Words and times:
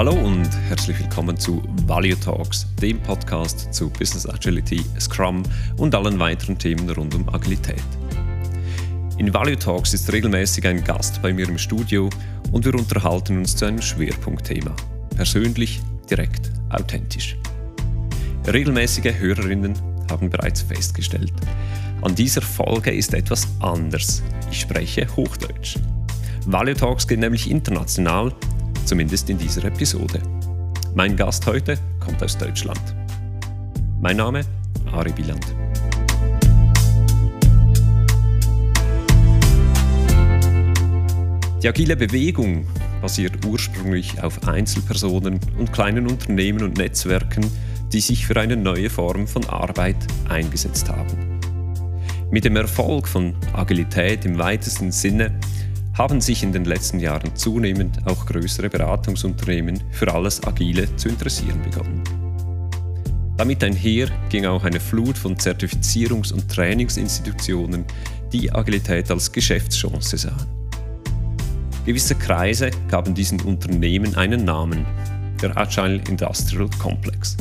Hallo 0.00 0.14
und 0.14 0.48
herzlich 0.70 0.98
willkommen 0.98 1.36
zu 1.36 1.62
Value 1.84 2.18
Talks, 2.18 2.66
dem 2.80 2.98
Podcast 3.02 3.74
zu 3.74 3.90
Business 3.90 4.26
Agility, 4.26 4.82
Scrum 4.98 5.42
und 5.76 5.94
allen 5.94 6.18
weiteren 6.18 6.56
Themen 6.56 6.88
rund 6.88 7.14
um 7.14 7.28
Agilität. 7.28 7.82
In 9.18 9.34
Value 9.34 9.58
Talks 9.58 9.92
ist 9.92 10.10
regelmäßig 10.10 10.66
ein 10.66 10.82
Gast 10.82 11.20
bei 11.20 11.34
mir 11.34 11.46
im 11.46 11.58
Studio 11.58 12.08
und 12.50 12.64
wir 12.64 12.74
unterhalten 12.74 13.36
uns 13.40 13.54
zu 13.54 13.66
einem 13.66 13.82
Schwerpunktthema. 13.82 14.74
Persönlich, 15.16 15.82
direkt, 16.08 16.50
authentisch. 16.70 17.36
Regelmäßige 18.50 19.12
Hörerinnen 19.18 19.74
haben 20.10 20.30
bereits 20.30 20.62
festgestellt, 20.62 21.34
an 22.00 22.14
dieser 22.14 22.40
Folge 22.40 22.90
ist 22.90 23.12
etwas 23.12 23.46
anders. 23.60 24.22
Ich 24.50 24.60
spreche 24.60 25.06
Hochdeutsch. 25.14 25.76
Value 26.46 26.72
Talks 26.72 27.06
gehen 27.06 27.20
nämlich 27.20 27.50
international 27.50 28.32
zumindest 28.90 29.30
in 29.30 29.38
dieser 29.38 29.64
Episode. 29.66 30.20
Mein 30.96 31.14
Gast 31.14 31.46
heute 31.46 31.78
kommt 32.00 32.20
aus 32.24 32.36
Deutschland. 32.36 32.80
Mein 34.00 34.16
Name 34.16 34.40
Ari 34.90 35.12
Bieland. 35.12 35.46
Die 41.62 41.68
agile 41.68 41.94
Bewegung 41.94 42.66
basiert 43.00 43.46
ursprünglich 43.46 44.20
auf 44.20 44.48
Einzelpersonen 44.48 45.38
und 45.56 45.72
kleinen 45.72 46.08
Unternehmen 46.08 46.64
und 46.64 46.76
Netzwerken, 46.76 47.48
die 47.92 48.00
sich 48.00 48.26
für 48.26 48.40
eine 48.40 48.56
neue 48.56 48.90
Form 48.90 49.28
von 49.28 49.46
Arbeit 49.46 50.04
eingesetzt 50.28 50.88
haben. 50.88 51.38
Mit 52.32 52.44
dem 52.44 52.56
Erfolg 52.56 53.06
von 53.06 53.36
Agilität 53.52 54.24
im 54.24 54.36
weitesten 54.36 54.90
Sinne 54.90 55.38
haben 56.00 56.22
sich 56.22 56.42
in 56.42 56.50
den 56.50 56.64
letzten 56.64 56.98
Jahren 56.98 57.36
zunehmend 57.36 57.98
auch 58.06 58.24
größere 58.24 58.70
Beratungsunternehmen 58.70 59.82
für 59.90 60.10
alles 60.10 60.42
Agile 60.42 60.96
zu 60.96 61.10
interessieren 61.10 61.60
begonnen. 61.62 62.02
Damit 63.36 63.62
einher 63.62 64.08
ging 64.30 64.46
auch 64.46 64.64
eine 64.64 64.80
Flut 64.80 65.18
von 65.18 65.36
Zertifizierungs- 65.36 66.32
und 66.32 66.50
Trainingsinstitutionen, 66.50 67.84
die 68.32 68.50
Agilität 68.50 69.10
als 69.10 69.30
Geschäftschance 69.30 70.16
sahen. 70.16 70.46
Gewisse 71.84 72.14
Kreise 72.14 72.70
gaben 72.88 73.14
diesen 73.14 73.38
Unternehmen 73.42 74.14
einen 74.14 74.46
Namen, 74.46 74.86
der 75.42 75.54
Agile 75.54 76.00
Industrial 76.08 76.70
Complex. 76.78 77.36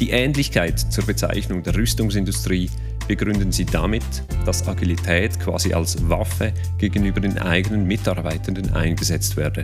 Die 0.00 0.10
Ähnlichkeit 0.10 0.80
zur 0.80 1.06
Bezeichnung 1.06 1.62
der 1.62 1.76
Rüstungsindustrie 1.76 2.68
begründen 3.08 3.52
sie 3.52 3.64
damit, 3.64 4.04
dass 4.44 4.66
Agilität 4.68 5.38
quasi 5.40 5.72
als 5.72 6.08
Waffe 6.08 6.52
gegenüber 6.78 7.20
den 7.20 7.38
eigenen 7.38 7.86
Mitarbeitenden 7.86 8.72
eingesetzt 8.74 9.36
werde. 9.36 9.62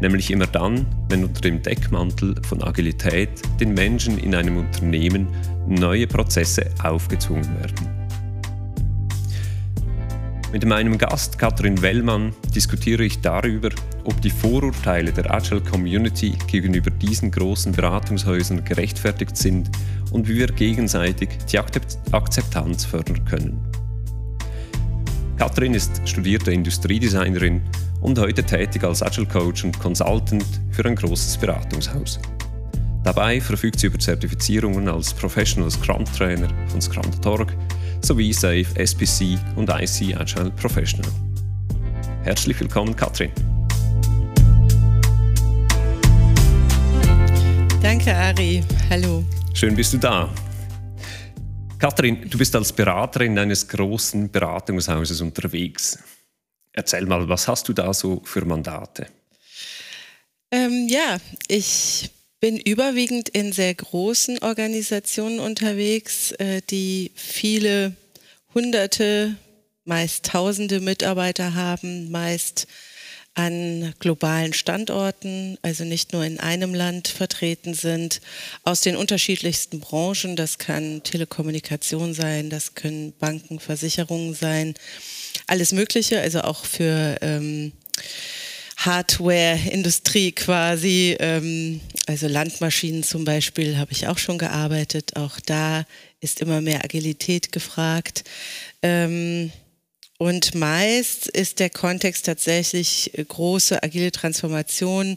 Nämlich 0.00 0.30
immer 0.30 0.46
dann, 0.46 0.86
wenn 1.08 1.24
unter 1.24 1.40
dem 1.40 1.60
Deckmantel 1.62 2.36
von 2.42 2.62
Agilität 2.62 3.30
den 3.60 3.74
Menschen 3.74 4.18
in 4.18 4.34
einem 4.34 4.56
Unternehmen 4.56 5.26
neue 5.66 6.06
Prozesse 6.06 6.70
aufgezwungen 6.82 7.48
werden. 7.60 7.97
Mit 10.50 10.64
meinem 10.64 10.96
Gast 10.96 11.38
Katrin 11.38 11.82
Wellmann 11.82 12.32
diskutiere 12.54 13.04
ich 13.04 13.20
darüber, 13.20 13.68
ob 14.04 14.18
die 14.22 14.30
Vorurteile 14.30 15.12
der 15.12 15.30
Agile 15.30 15.60
Community 15.60 16.38
gegenüber 16.46 16.90
diesen 16.90 17.30
großen 17.30 17.72
Beratungshäusern 17.72 18.64
gerechtfertigt 18.64 19.36
sind 19.36 19.70
und 20.10 20.26
wie 20.26 20.36
wir 20.38 20.46
gegenseitig 20.46 21.28
die 21.52 21.58
Akzeptanz 21.58 22.86
fördern 22.86 23.22
können. 23.26 23.60
Katrin 25.36 25.74
ist 25.74 26.08
studierte 26.08 26.50
Industriedesignerin 26.50 27.60
und 28.00 28.18
heute 28.18 28.42
tätig 28.42 28.84
als 28.84 29.02
Agile 29.02 29.26
Coach 29.26 29.64
und 29.64 29.78
Consultant 29.78 30.46
für 30.70 30.86
ein 30.86 30.96
großes 30.96 31.36
Beratungshaus. 31.36 32.20
Dabei 33.04 33.42
verfügt 33.42 33.80
sie 33.80 33.88
über 33.88 33.98
Zertifizierungen 33.98 34.88
als 34.88 35.12
Professional 35.12 35.70
Scrum 35.70 36.06
Trainer 36.06 36.48
von 36.68 36.80
Scrum.org 36.80 37.52
sowie 38.00 38.32
SAFe, 38.32 38.76
SPC 38.76 39.38
und 39.56 39.68
IC 39.68 40.16
Agile 40.16 40.50
Professional. 40.50 41.10
Herzlich 42.22 42.58
willkommen, 42.60 42.94
Katrin. 42.94 43.30
Danke, 47.82 48.14
Ari. 48.14 48.62
Hallo. 48.90 49.24
Schön 49.54 49.74
bist 49.74 49.92
du 49.92 49.98
da. 49.98 50.32
Katrin, 51.78 52.28
du 52.28 52.36
bist 52.38 52.54
als 52.56 52.72
Beraterin 52.72 53.38
eines 53.38 53.66
großen 53.66 54.30
Beratungshauses 54.30 55.20
unterwegs. 55.20 55.98
Erzähl 56.72 57.06
mal, 57.06 57.28
was 57.28 57.46
hast 57.48 57.68
du 57.68 57.72
da 57.72 57.94
so 57.94 58.20
für 58.24 58.44
Mandate? 58.44 59.06
Ähm, 60.50 60.86
ja, 60.88 61.18
ich 61.46 62.10
bin 62.40 62.58
überwiegend 62.58 63.28
in 63.28 63.52
sehr 63.52 63.74
großen 63.74 64.38
Organisationen 64.40 65.40
unterwegs, 65.40 66.32
äh, 66.32 66.62
die 66.70 67.10
viele 67.14 67.96
hunderte, 68.54 69.36
meist 69.84 70.26
tausende 70.26 70.80
Mitarbeiter 70.80 71.54
haben, 71.54 72.10
meist 72.10 72.66
an 73.34 73.94
globalen 74.00 74.52
Standorten, 74.52 75.58
also 75.62 75.84
nicht 75.84 76.12
nur 76.12 76.24
in 76.24 76.40
einem 76.40 76.74
Land 76.74 77.06
vertreten 77.06 77.72
sind, 77.72 78.20
aus 78.64 78.80
den 78.80 78.96
unterschiedlichsten 78.96 79.78
Branchen. 79.78 80.34
Das 80.34 80.58
kann 80.58 81.04
Telekommunikation 81.04 82.14
sein, 82.14 82.50
das 82.50 82.74
können 82.74 83.12
Banken, 83.12 83.60
Versicherungen 83.60 84.34
sein, 84.34 84.74
alles 85.46 85.72
Mögliche, 85.72 86.20
also 86.20 86.40
auch 86.40 86.64
für 86.64 87.18
ähm, 87.20 87.72
Hardware-Industrie 88.88 90.32
quasi. 90.32 91.14
Ähm, 91.20 91.82
also 92.06 92.26
Landmaschinen 92.26 93.02
zum 93.02 93.26
Beispiel 93.26 93.76
habe 93.76 93.92
ich 93.92 94.06
auch 94.08 94.16
schon 94.16 94.38
gearbeitet. 94.38 95.14
Auch 95.16 95.38
da 95.40 95.84
ist 96.20 96.40
immer 96.40 96.62
mehr 96.62 96.82
Agilität 96.82 97.52
gefragt. 97.52 98.24
Ähm, 98.80 99.52
und 100.16 100.54
meist 100.54 101.28
ist 101.28 101.60
der 101.60 101.68
Kontext 101.68 102.24
tatsächlich 102.24 103.12
große 103.28 103.82
agile 103.82 104.10
Transformation, 104.10 105.16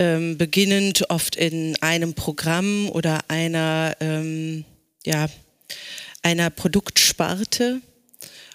ähm, 0.00 0.36
beginnend 0.36 1.08
oft 1.08 1.36
in 1.36 1.80
einem 1.80 2.14
Programm 2.14 2.90
oder 2.90 3.20
einer, 3.28 3.96
ähm, 4.00 4.64
ja, 5.06 5.28
einer 6.22 6.50
Produktsparte 6.50 7.80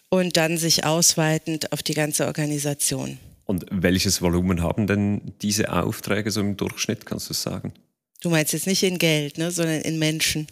und 0.09 0.35
dann 0.35 0.57
sich 0.57 0.83
ausweitend 0.83 1.71
auf 1.71 1.81
die 1.81 1.93
ganze 1.93 2.27
Organisation. 2.27 3.17
Und 3.45 3.65
welches 3.71 4.21
Volumen 4.21 4.61
haben 4.61 4.87
denn 4.87 5.33
diese 5.41 5.71
Aufträge 5.71 6.31
so 6.31 6.41
im 6.41 6.55
Durchschnitt, 6.57 7.05
kannst 7.05 7.29
du 7.29 7.33
sagen? 7.33 7.73
Du 8.21 8.29
meinst 8.29 8.53
jetzt 8.53 8.67
nicht 8.67 8.83
in 8.83 8.99
Geld, 8.99 9.37
ne, 9.37 9.51
sondern 9.51 9.81
in 9.81 9.99
Menschen 9.99 10.47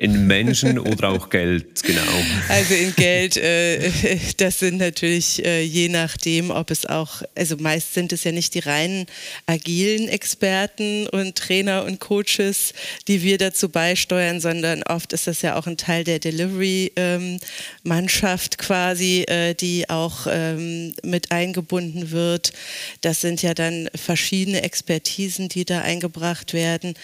in 0.00 0.26
Menschen 0.26 0.78
oder 0.78 1.10
auch 1.10 1.28
Geld, 1.28 1.82
genau. 1.82 2.00
Also 2.48 2.72
in 2.72 2.96
Geld, 2.96 3.36
äh, 3.36 3.90
das 4.38 4.58
sind 4.58 4.78
natürlich 4.78 5.44
äh, 5.44 5.60
je 5.60 5.90
nachdem, 5.90 6.50
ob 6.50 6.70
es 6.70 6.86
auch, 6.86 7.20
also 7.34 7.58
meist 7.58 7.92
sind 7.92 8.10
es 8.14 8.24
ja 8.24 8.32
nicht 8.32 8.54
die 8.54 8.60
reinen 8.60 9.04
agilen 9.44 10.08
Experten 10.08 11.06
und 11.08 11.36
Trainer 11.36 11.84
und 11.84 12.00
Coaches, 12.00 12.72
die 13.08 13.22
wir 13.22 13.36
dazu 13.36 13.68
beisteuern, 13.68 14.40
sondern 14.40 14.82
oft 14.84 15.12
ist 15.12 15.26
das 15.26 15.42
ja 15.42 15.56
auch 15.56 15.66
ein 15.66 15.76
Teil 15.76 16.04
der 16.04 16.18
Delivery-Mannschaft 16.18 18.54
ähm, 18.54 18.58
quasi, 18.58 19.26
äh, 19.28 19.52
die 19.52 19.90
auch 19.90 20.26
ähm, 20.30 20.94
mit 21.02 21.30
eingebunden 21.30 22.10
wird. 22.10 22.54
Das 23.02 23.20
sind 23.20 23.42
ja 23.42 23.52
dann 23.52 23.90
verschiedene 23.94 24.62
Expertisen, 24.62 25.50
die 25.50 25.66
da 25.66 25.82
eingebracht 25.82 26.54
werden. 26.54 26.94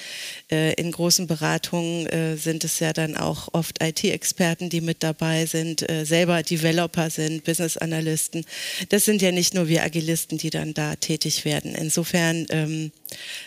Äh, 0.51 0.73
in 0.81 0.93
großen 0.93 1.27
Beratungen 1.27 2.07
äh, 2.07 2.39
sind 2.39 2.65
es 2.65 2.81
ja 2.81 2.86
dann 2.93 3.17
auch 3.17 3.49
oft 3.53 3.83
IT-Experten, 3.83 4.69
die 4.69 4.81
mit 4.81 5.03
dabei 5.03 5.47
sind, 5.47 5.89
äh, 5.89 6.05
selber 6.05 6.43
Developer 6.43 7.11
sind, 7.11 7.45
Business 7.45 7.77
Analysten. 7.77 8.45
Das 8.89 9.05
sind 9.05 9.23
ja 9.23 9.33
nicht 9.33 9.55
nur 9.55 9.69
wir 9.69 9.83
Agilisten, 9.83 10.39
die 10.39 10.51
dann 10.51 10.75
da 10.75 10.97
tätig 10.97 11.45
werden. 11.45 11.75
Insofern 11.75 12.47
ähm, 12.51 12.93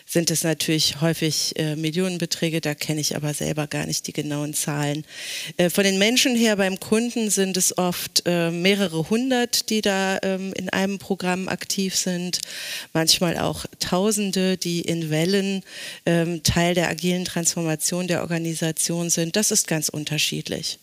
sind 0.06 0.32
es 0.32 0.44
natürlich 0.44 1.02
häufig 1.02 1.54
äh, 1.58 1.76
Millionenbeträge, 1.76 2.62
da 2.62 2.74
kenne 2.74 3.02
ich 3.02 3.16
aber 3.16 3.34
selber 3.34 3.68
gar 3.68 3.86
nicht 3.86 4.08
die 4.08 4.14
genauen 4.14 4.54
Zahlen. 4.54 5.06
Äh, 5.58 5.70
von 5.70 5.84
den 5.84 5.98
Menschen 5.98 6.36
her 6.36 6.56
beim 6.56 6.80
Kunden 6.80 7.30
sind 7.30 7.58
es 7.58 7.78
oft 7.78 8.24
äh, 8.26 8.52
mehrere 8.52 9.10
hundert, 9.10 9.70
die 9.70 9.82
da 9.82 10.20
ähm, 10.24 10.54
in 10.54 10.70
einem 10.70 11.00
Programm 11.00 11.48
aktiv 11.48 11.96
sind, 11.96 12.40
manchmal 12.94 13.38
auch 13.38 13.66
Tausende, 13.80 14.58
die 14.58 14.82
in 14.82 15.10
Wellen 15.10 15.64
ähm, 16.06 16.44
Teil 16.44 16.74
der 16.76 16.90
agilen 16.90 17.26
Transformation 17.26 18.08
der 18.08 18.22
Organisation 18.22 19.10
sind. 19.10 19.19
Das 19.32 19.52
ist 19.52 19.68
ganz 19.68 19.90
unterschiedlich. 19.90 20.80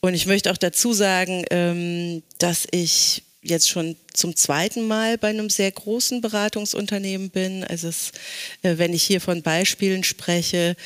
Und 0.00 0.14
ich 0.14 0.26
möchte 0.26 0.50
auch 0.50 0.56
dazu 0.56 0.92
sagen, 0.92 1.44
ähm, 1.50 2.22
dass 2.38 2.66
ich 2.70 3.22
jetzt 3.48 3.68
schon 3.68 3.96
zum 4.12 4.36
zweiten 4.36 4.86
Mal 4.86 5.18
bei 5.18 5.28
einem 5.28 5.50
sehr 5.50 5.70
großen 5.70 6.20
Beratungsunternehmen 6.20 7.30
bin. 7.30 7.64
Also 7.64 7.88
es, 7.88 8.12
äh, 8.62 8.78
wenn 8.78 8.92
ich 8.92 9.02
hier 9.02 9.20
von 9.20 9.42
Beispielen 9.42 10.04
spreche, 10.04 10.76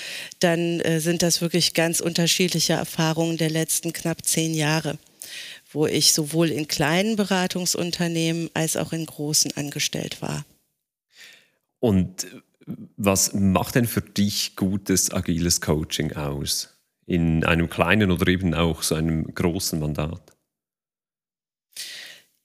dann 0.41 0.81
äh, 0.81 1.01
sind 1.01 1.23
das 1.23 1.41
wirklich 1.41 1.75
ganz 1.75 2.01
unterschiedliche 2.01 2.75
Erfahrungen 2.75 3.37
der 3.37 3.51
letzten 3.51 3.93
knapp 3.93 4.25
zehn 4.25 4.55
Jahre, 4.55 4.99
wo 5.73 5.87
ich 5.87 6.13
sowohl 6.13 6.51
in 6.51 6.69
kleinen 6.69 7.17
Beratungsunternehmen 7.17 8.51
als 8.55 8.77
auch 8.77 8.93
in 8.93 9.07
großen 9.07 9.57
angestellt 9.57 10.21
war. 10.21 10.45
Und 11.79 12.27
was 12.97 13.33
macht 13.33 13.75
denn 13.75 13.87
für 13.87 14.03
dich 14.03 14.55
gutes 14.55 15.11
agiles 15.11 15.61
Coaching 15.61 16.13
aus? 16.13 16.80
In 17.07 17.45
einem 17.45 17.69
kleinen 17.69 18.11
oder 18.11 18.29
eben 18.29 18.55
auch 18.55 18.83
so 18.83 18.95
einem 18.95 19.35
großen 19.35 19.81
Mandat? 19.81 20.21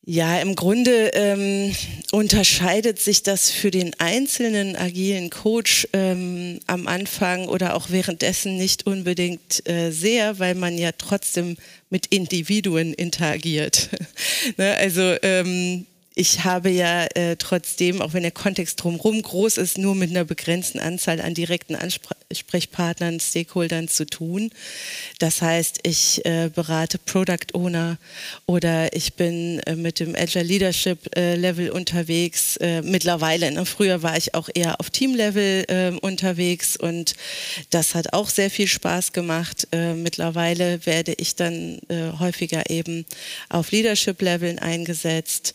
Ja, 0.07 0.40
im 0.40 0.56
Grunde 0.56 1.10
ähm, 1.16 1.75
unterscheidet 2.12 3.00
sich 3.00 3.24
das 3.24 3.50
für 3.50 3.72
den 3.72 4.00
einzelnen 4.00 4.75
agilen 4.75 5.31
Coach 5.31 5.88
ähm, 5.94 6.60
am 6.68 6.86
Anfang 6.86 7.48
oder 7.48 7.75
auch 7.75 7.90
währenddessen 7.90 8.56
nicht 8.56 8.86
unbedingt 8.86 9.68
äh, 9.68 9.90
sehr, 9.90 10.38
weil 10.38 10.54
man 10.54 10.78
ja 10.78 10.92
trotzdem 10.96 11.58
mit 11.90 12.06
Individuen 12.08 12.94
interagiert. 12.94 13.90
ne? 14.58 14.75
Also 14.78 15.16
ähm, 15.24 15.88
ich 16.18 16.46
habe 16.46 16.70
ja 16.70 17.08
äh, 17.14 17.36
trotzdem, 17.36 18.02
auch 18.02 18.14
wenn 18.14 18.24
der 18.24 18.32
Kontext 18.32 18.82
drumherum 18.82 19.22
groß 19.22 19.58
ist, 19.58 19.78
nur 19.78 19.96
mit 19.96 20.12
einer 20.12 20.24
begrenzten 20.24 20.80
Anzahl 20.80 21.20
an 21.20 21.34
direkten 21.34 21.76
Ansprechpartnern, 21.76 23.20
Stakeholdern 23.20 23.90
zu 23.90 24.06
tun. 24.06 24.50
Das 25.20 25.42
heißt, 25.42 25.80
ich 25.84 26.26
äh, 26.26 26.50
berate 26.56 27.00
Product 27.00 27.54
Owner 27.54 27.98
oder 28.46 28.96
ich 28.96 29.16
bin 29.16 29.60
äh, 29.66 29.76
mit 29.76 30.00
dem 30.00 30.16
Agile 30.16 30.46
Leadership 30.46 31.14
äh, 31.18 31.36
Level 31.36 31.70
unterwegs. 31.70 32.56
Äh, 32.58 32.82
mittlerweile, 32.82 33.52
ne? 33.52 33.66
früher 33.66 34.02
war 34.02 34.16
ich 34.16 34.36
auch 34.36 34.48
eher 34.54 34.80
auf 34.80 34.92
Team 34.92 35.16
Level 35.16 35.66
ähm, 35.68 35.98
unterwegs 36.00 36.78
und 36.78 37.16
das 37.72 37.94
hat 37.94 38.14
auch 38.14 38.30
sehr 38.30 38.50
viel 38.50 38.68
Spaß 38.68 39.12
gemacht. 39.12 39.68
Äh, 39.74 39.96
mittlerweile 39.96 40.86
werde 40.86 41.14
ich 41.18 41.36
dann 41.36 41.80
häufiger 42.20 42.70
eben 42.70 43.06
auf 43.50 43.72
Leadership 43.72 44.22
Leveln 44.22 44.60
eingesetzt 44.60 45.54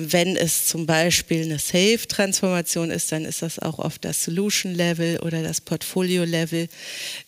wenn 0.00 0.36
es 0.36 0.66
zum 0.66 0.86
Beispiel 0.86 1.44
eine 1.44 1.58
Safe-Transformation 1.58 2.90
ist, 2.90 3.12
dann 3.12 3.24
ist 3.24 3.42
das 3.42 3.58
auch 3.58 3.78
oft 3.78 4.04
das 4.04 4.24
Solution-Level 4.24 5.20
oder 5.20 5.42
das 5.42 5.60
Portfolio-Level. 5.60 6.68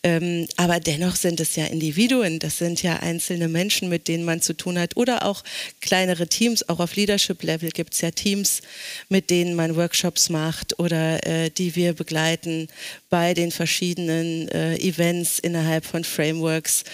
Ähm, 0.03 0.47
aber 0.57 0.81
dennoch 0.81 1.17
sind 1.17 1.41
es 1.41 1.57
ja 1.57 1.67
Individuen, 1.67 2.39
das 2.39 2.59
sind 2.59 2.83
ja 2.83 2.97
einzelne 2.97 3.49
Menschen, 3.49 3.89
mit 3.89 4.09
denen 4.09 4.25
man 4.25 4.41
zu 4.41 4.55
tun 4.55 4.79
hat 4.79 4.97
oder 4.97 5.25
auch 5.27 5.43
kleinere 5.81 6.27
Teams. 6.27 6.69
Auch 6.69 6.81
auf 6.81 6.97
Leadership-Level 6.97 7.71
gibt 7.71 7.95
es 7.95 8.01
ja 8.01 8.11
Teams, 8.11 8.63
mit 9.09 9.31
denen 9.31 9.55
man 9.55 9.77
Workshops 9.77 10.29
macht 10.29 10.79
oder 10.79 11.27
äh, 11.27 11.51
die 11.51 11.77
wir 11.77 11.93
begleiten 11.93 12.69
bei 13.11 13.35
den 13.35 13.51
verschiedenen 13.51 14.49
äh, 14.49 14.77
Events 14.77 15.39
innerhalb 15.39 15.85
von 15.85 16.05
Frameworks. 16.05 16.85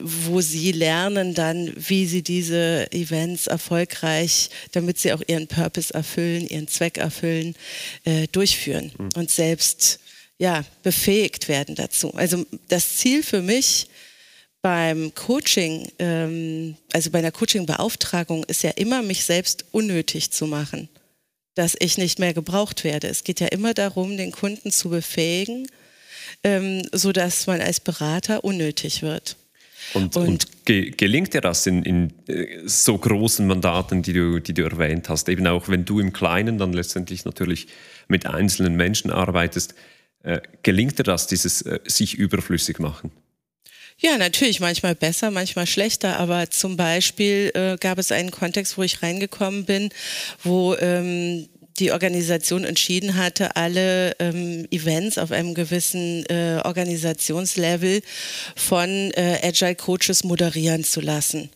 Wo 0.00 0.40
sie 0.40 0.72
lernen 0.72 1.34
dann, 1.34 1.72
wie 1.76 2.06
sie 2.06 2.22
diese 2.22 2.90
Events 2.90 3.46
erfolgreich, 3.46 4.50
damit 4.72 4.98
sie 4.98 5.12
auch 5.12 5.22
ihren 5.26 5.46
Purpose 5.46 5.94
erfüllen, 5.94 6.48
ihren 6.48 6.66
Zweck 6.66 6.98
erfüllen, 6.98 7.54
äh, 8.04 8.26
durchführen 8.28 8.90
mhm. 8.98 9.10
und 9.14 9.30
selbst 9.30 10.00
ja, 10.38 10.64
befähigt 10.82 11.48
werden 11.48 11.74
dazu. 11.74 12.12
Also 12.14 12.44
das 12.68 12.96
Ziel 12.96 13.22
für 13.22 13.40
mich 13.40 13.86
beim 14.62 15.14
Coaching, 15.14 15.92
ähm, 15.98 16.76
also 16.92 17.10
bei 17.10 17.18
einer 17.18 17.32
Coaching-Beauftragung 17.32 18.44
ist 18.44 18.62
ja 18.62 18.70
immer, 18.70 19.02
mich 19.02 19.24
selbst 19.24 19.66
unnötig 19.72 20.30
zu 20.30 20.46
machen, 20.46 20.88
dass 21.54 21.76
ich 21.78 21.98
nicht 21.98 22.18
mehr 22.18 22.34
gebraucht 22.34 22.82
werde. 22.82 23.08
Es 23.08 23.24
geht 23.24 23.40
ja 23.40 23.48
immer 23.48 23.74
darum, 23.74 24.16
den 24.16 24.32
Kunden 24.32 24.70
zu 24.70 24.88
befähigen, 24.88 25.66
ähm, 26.42 26.82
sodass 26.92 27.46
man 27.46 27.60
als 27.60 27.78
Berater 27.78 28.42
unnötig 28.42 29.02
wird. 29.02 29.36
Und, 29.94 30.16
und, 30.16 30.28
und 30.28 30.64
ge 30.64 30.90
gelingt 30.90 31.34
dir 31.34 31.40
das 31.40 31.66
in, 31.66 31.82
in, 31.82 32.12
äh, 32.28 32.60
so 32.66 32.98
großen 32.98 33.46
Mandaten, 33.46 34.02
die 34.02 34.12
du, 34.12 34.40
die 34.40 34.54
du 34.54 34.62
erwähnt 34.62 35.08
hast? 35.08 35.28
Eben 35.28 35.46
auch 35.46 35.68
wenn 35.68 35.84
du 35.84 36.00
im 36.00 36.12
Kleinen 36.12 36.58
dann 36.58 36.72
letztendlich 36.72 37.24
natürlich 37.24 37.68
mit 38.08 38.26
einzelnen 38.26 38.76
Menschen 38.76 39.10
arbeitest, 39.10 39.74
äh, 40.22 40.40
gelingt 40.62 40.98
dir 40.98 41.04
das, 41.04 41.26
dieses 41.26 41.62
äh, 41.62 41.80
sich 41.84 42.14
überflüssig 42.14 42.78
machen? 42.78 43.12
Ja, 43.98 44.18
natürlich, 44.18 44.58
manchmal 44.58 44.96
besser, 44.96 45.30
manchmal 45.30 45.66
schlechter, 45.66 46.18
aber 46.18 46.50
zum 46.50 46.76
Beispiel 46.76 47.52
äh, 47.54 47.76
gab 47.78 47.98
es 47.98 48.10
einen 48.10 48.32
Kontext, 48.32 48.76
wo 48.76 48.82
ich 48.82 49.02
reingekommen 49.02 49.64
bin, 49.64 49.90
wo 50.42 50.74
ähm, 50.74 51.48
die 51.78 51.92
Organisation 51.92 52.64
entschieden 52.64 53.16
hatte, 53.16 53.56
alle 53.56 54.14
ähm, 54.20 54.66
Events 54.70 55.18
auf 55.18 55.32
einem 55.32 55.54
gewissen 55.54 56.24
äh, 56.26 56.60
Organisationslevel 56.64 58.02
von 58.54 58.88
äh, 58.88 59.40
Agile 59.42 59.74
Coaches 59.74 60.24
moderieren 60.24 60.84
zu 60.84 61.00
lassen. 61.00 61.50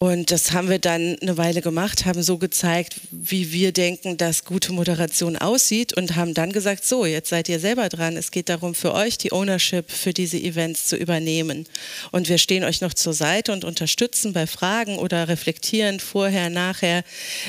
Und 0.00 0.30
das 0.30 0.52
haben 0.52 0.70
wir 0.70 0.78
dann 0.78 1.16
eine 1.20 1.36
Weile 1.38 1.60
gemacht, 1.60 2.06
haben 2.06 2.22
so 2.22 2.38
gezeigt, 2.38 3.00
wie 3.10 3.50
wir 3.50 3.72
denken, 3.72 4.16
dass 4.16 4.44
gute 4.44 4.72
Moderation 4.72 5.36
aussieht 5.36 5.92
und 5.96 6.14
haben 6.14 6.34
dann 6.34 6.52
gesagt, 6.52 6.84
so, 6.84 7.04
jetzt 7.04 7.30
seid 7.30 7.48
ihr 7.48 7.58
selber 7.58 7.88
dran. 7.88 8.16
Es 8.16 8.30
geht 8.30 8.48
darum, 8.48 8.76
für 8.76 8.94
euch 8.94 9.18
die 9.18 9.32
Ownership 9.32 9.90
für 9.90 10.12
diese 10.12 10.38
Events 10.38 10.86
zu 10.86 10.94
übernehmen. 10.96 11.66
Und 12.12 12.28
wir 12.28 12.38
stehen 12.38 12.62
euch 12.62 12.80
noch 12.80 12.94
zur 12.94 13.12
Seite 13.12 13.50
und 13.50 13.64
unterstützen 13.64 14.32
bei 14.32 14.46
Fragen 14.46 14.98
oder 14.98 15.26
reflektieren 15.26 15.98
vorher, 15.98 16.48
nachher, 16.48 17.02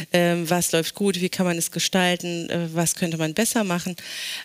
äh, 0.10 0.34
was 0.40 0.72
läuft 0.72 0.96
gut, 0.96 1.22
wie 1.22 1.30
kann 1.30 1.46
man 1.46 1.60
es 1.60 1.70
gestalten, 1.70 2.50
äh, 2.50 2.68
was 2.74 2.96
könnte 2.96 3.18
man 3.18 3.36
besser 3.36 3.64
machen. 3.64 3.96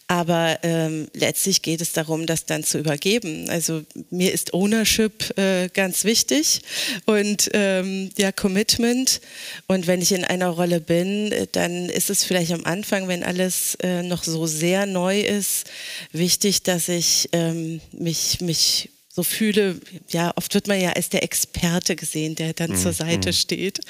Aber 0.08 0.58
ähm, 0.62 1.08
letztlich 1.14 1.62
geht 1.62 1.80
es 1.80 1.92
darum, 1.92 2.26
das 2.26 2.44
dann 2.44 2.64
zu 2.64 2.78
übergeben. 2.78 3.48
Also 3.48 3.82
mir 4.10 4.30
ist 4.34 4.52
Ownership 4.52 5.38
äh, 5.38 5.70
ganz 5.72 6.04
wichtig 6.04 6.60
und 7.06 7.48
ähm, 7.54 7.93
ähm, 7.94 8.10
ja, 8.16 8.32
Commitment. 8.32 9.20
Und 9.66 9.86
wenn 9.86 10.00
ich 10.00 10.12
in 10.12 10.24
einer 10.24 10.48
Rolle 10.48 10.80
bin, 10.80 11.32
dann 11.52 11.88
ist 11.88 12.10
es 12.10 12.24
vielleicht 12.24 12.52
am 12.52 12.64
Anfang, 12.64 13.08
wenn 13.08 13.22
alles 13.22 13.76
äh, 13.82 14.02
noch 14.02 14.24
so 14.24 14.46
sehr 14.46 14.86
neu 14.86 15.20
ist, 15.20 15.70
wichtig, 16.12 16.62
dass 16.62 16.88
ich 16.88 17.28
ähm, 17.32 17.80
mich, 17.92 18.40
mich 18.40 18.90
so 19.14 19.22
fühle, 19.22 19.80
ja, 20.08 20.32
oft 20.34 20.52
wird 20.54 20.66
man 20.66 20.80
ja 20.80 20.90
als 20.90 21.08
der 21.08 21.22
Experte 21.22 21.94
gesehen, 21.94 22.34
der 22.34 22.52
dann 22.52 22.72
mhm. 22.72 22.76
zur 22.76 22.92
Seite 22.92 23.28
mhm. 23.28 23.32
steht. 23.32 23.80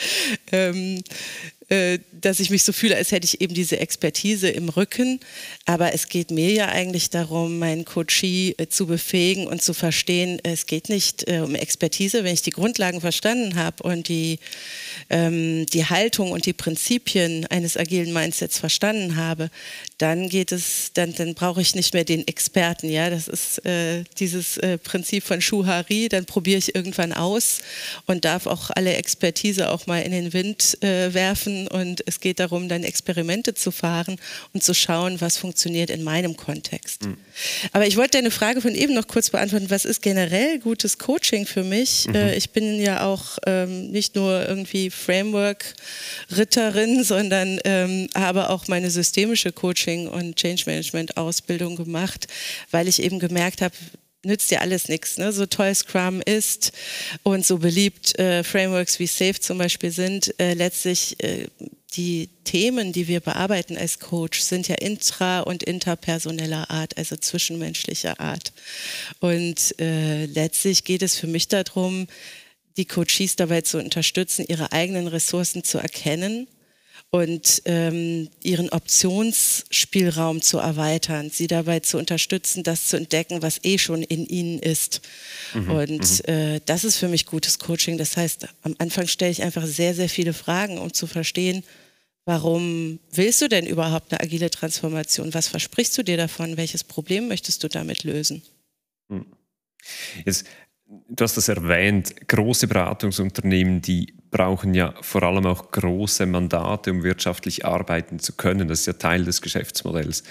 Ähm, 0.52 0.98
äh, 0.98 1.02
dass 1.68 2.40
ich 2.40 2.50
mich 2.50 2.62
so 2.62 2.72
fühle, 2.72 2.96
als 2.96 3.10
hätte 3.10 3.26
ich 3.26 3.40
eben 3.40 3.54
diese 3.54 3.78
Expertise 3.78 4.48
im 4.48 4.68
Rücken. 4.68 5.20
Aber 5.64 5.94
es 5.94 6.08
geht 6.08 6.30
mir 6.30 6.50
ja 6.50 6.68
eigentlich 6.68 7.10
darum, 7.10 7.58
meinen 7.58 7.84
Coachie 7.84 8.54
äh, 8.58 8.68
zu 8.68 8.86
befähigen 8.86 9.46
und 9.46 9.62
zu 9.62 9.74
verstehen, 9.74 10.40
es 10.42 10.66
geht 10.66 10.88
nicht 10.88 11.28
äh, 11.28 11.40
um 11.40 11.54
Expertise. 11.54 12.24
Wenn 12.24 12.34
ich 12.34 12.42
die 12.42 12.50
Grundlagen 12.50 13.00
verstanden 13.00 13.56
habe 13.56 13.82
und 13.82 14.08
die, 14.08 14.38
ähm, 15.10 15.66
die 15.66 15.86
Haltung 15.86 16.32
und 16.32 16.46
die 16.46 16.52
Prinzipien 16.52 17.46
eines 17.46 17.76
agilen 17.76 18.12
Mindsets 18.12 18.58
verstanden 18.58 19.16
habe, 19.16 19.50
dann 19.98 20.28
geht 20.28 20.50
es, 20.50 20.90
dann, 20.94 21.14
dann 21.14 21.34
brauche 21.34 21.60
ich 21.60 21.76
nicht 21.76 21.94
mehr 21.94 22.02
den 22.02 22.26
Experten. 22.26 22.88
Ja, 22.88 23.10
das 23.10 23.28
ist 23.28 23.64
äh, 23.64 24.02
dieses 24.18 24.56
äh, 24.56 24.76
Prinzip 24.76 25.22
von 25.22 25.40
Schuhari. 25.40 26.08
Dann 26.08 26.24
probiere 26.24 26.58
ich 26.58 26.74
irgendwann 26.74 27.12
aus 27.12 27.60
und 28.06 28.24
darf 28.24 28.48
auch 28.48 28.70
alle 28.74 28.94
Expertise 28.94 29.70
auch 29.70 29.86
mal 29.86 30.00
in 30.00 30.10
den 30.10 30.32
Wind 30.32 30.82
äh, 30.82 31.14
werfen. 31.14 31.68
Und 31.68 32.02
es 32.06 32.18
geht 32.18 32.40
darum, 32.40 32.68
dann 32.68 32.82
Experimente 32.82 33.54
zu 33.54 33.70
fahren 33.70 34.16
und 34.52 34.64
zu 34.64 34.74
schauen, 34.74 35.20
was 35.20 35.36
funktioniert 35.36 35.90
in 35.90 36.02
meinem 36.02 36.36
Kontext. 36.36 37.04
Mhm. 37.04 37.16
Aber 37.70 37.86
ich 37.86 37.96
wollte 37.96 38.18
deine 38.18 38.32
Frage 38.32 38.60
von 38.60 38.74
eben 38.74 38.94
noch 38.94 39.06
kurz 39.06 39.30
beantworten. 39.30 39.70
Was 39.70 39.84
ist 39.84 40.02
generell 40.02 40.58
gutes 40.58 40.98
Coaching 40.98 41.46
für 41.46 41.62
mich? 41.62 42.08
Mhm. 42.08 42.16
Äh, 42.16 42.34
ich 42.34 42.50
bin 42.50 42.80
ja 42.80 43.06
auch 43.06 43.38
ähm, 43.46 43.92
nicht 43.92 44.16
nur 44.16 44.44
irgendwie 44.48 44.90
Framework-Ritterin, 44.90 47.04
sondern 47.04 47.60
ähm, 47.64 48.08
habe 48.16 48.50
auch 48.50 48.66
meine 48.66 48.90
systemische 48.90 49.52
Coaching- 49.52 49.83
und 50.08 50.36
Change-Management-Ausbildung 50.36 51.76
gemacht, 51.76 52.26
weil 52.70 52.88
ich 52.88 53.02
eben 53.02 53.18
gemerkt 53.18 53.62
habe, 53.62 53.74
nützt 54.24 54.50
ja 54.50 54.60
alles 54.60 54.88
nichts. 54.88 55.18
Ne? 55.18 55.32
So 55.32 55.46
toll 55.46 55.74
Scrum 55.74 56.20
ist 56.22 56.72
und 57.22 57.44
so 57.46 57.58
beliebt 57.58 58.18
äh, 58.18 58.42
Frameworks 58.42 58.98
wie 58.98 59.06
Safe 59.06 59.38
zum 59.38 59.58
Beispiel 59.58 59.90
sind, 59.90 60.34
äh, 60.40 60.54
letztlich 60.54 61.22
äh, 61.22 61.48
die 61.96 62.28
Themen, 62.42 62.92
die 62.92 63.06
wir 63.06 63.20
bearbeiten 63.20 63.76
als 63.76 64.00
Coach, 64.00 64.40
sind 64.40 64.66
ja 64.66 64.76
intra- 64.76 65.40
und 65.40 65.62
interpersoneller 65.62 66.68
Art, 66.70 66.96
also 66.96 67.16
zwischenmenschlicher 67.16 68.18
Art. 68.18 68.52
Und 69.20 69.78
äh, 69.80 70.26
letztlich 70.26 70.84
geht 70.84 71.02
es 71.02 71.16
für 71.16 71.28
mich 71.28 71.46
darum, 71.46 72.08
die 72.76 72.86
Coaches 72.86 73.36
dabei 73.36 73.60
zu 73.60 73.78
unterstützen, 73.78 74.44
ihre 74.48 74.72
eigenen 74.72 75.06
Ressourcen 75.06 75.62
zu 75.62 75.78
erkennen 75.78 76.48
und 77.14 77.62
ähm, 77.66 78.28
ihren 78.42 78.70
Optionsspielraum 78.70 80.42
zu 80.42 80.58
erweitern, 80.58 81.30
sie 81.30 81.46
dabei 81.46 81.78
zu 81.78 81.96
unterstützen, 81.96 82.64
das 82.64 82.88
zu 82.88 82.96
entdecken, 82.96 83.40
was 83.40 83.60
eh 83.62 83.78
schon 83.78 84.02
in 84.02 84.26
ihnen 84.26 84.58
ist. 84.58 85.00
Mhm, 85.54 85.70
und 85.70 86.26
mhm. 86.26 86.34
äh, 86.34 86.60
das 86.66 86.82
ist 86.82 86.96
für 86.96 87.06
mich 87.06 87.24
gutes 87.24 87.60
Coaching. 87.60 87.98
Das 87.98 88.16
heißt, 88.16 88.48
am 88.62 88.74
Anfang 88.78 89.06
stelle 89.06 89.30
ich 89.30 89.44
einfach 89.44 89.64
sehr, 89.64 89.94
sehr 89.94 90.08
viele 90.08 90.32
Fragen, 90.32 90.76
um 90.76 90.92
zu 90.92 91.06
verstehen, 91.06 91.62
warum 92.24 92.98
willst 93.12 93.40
du 93.42 93.48
denn 93.48 93.64
überhaupt 93.64 94.10
eine 94.10 94.20
agile 94.20 94.50
Transformation? 94.50 95.32
Was 95.34 95.46
versprichst 95.46 95.96
du 95.96 96.02
dir 96.02 96.16
davon? 96.16 96.56
Welches 96.56 96.82
Problem 96.82 97.28
möchtest 97.28 97.62
du 97.62 97.68
damit 97.68 98.02
lösen? 98.02 98.42
Hm. 99.08 99.24
Jetzt 100.24 100.46
du 100.86 101.24
hast 101.24 101.36
das 101.36 101.48
erwähnt, 101.48 102.28
große 102.28 102.68
Beratungsunternehmen, 102.68 103.80
die 103.80 104.14
brauchen 104.30 104.74
ja 104.74 104.94
vor 105.00 105.22
allem 105.22 105.46
auch 105.46 105.70
große 105.70 106.26
Mandate, 106.26 106.90
um 106.90 107.02
wirtschaftlich 107.02 107.64
arbeiten 107.64 108.18
zu 108.18 108.32
können. 108.32 108.68
Das 108.68 108.80
ist 108.80 108.86
ja 108.86 108.94
Teil 108.94 109.24
des 109.24 109.40
Geschäftsmodells. 109.40 110.24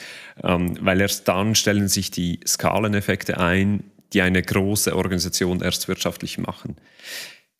Ähm, 0.43 0.77
weil 0.81 0.99
erst 0.99 1.27
dann 1.27 1.55
stellen 1.55 1.87
sich 1.87 2.11
die 2.11 2.39
Skaleneffekte 2.45 3.39
ein, 3.39 3.83
die 4.11 4.21
eine 4.21 4.41
große 4.41 4.95
Organisation 4.95 5.61
erst 5.61 5.87
wirtschaftlich 5.87 6.37
machen. 6.37 6.75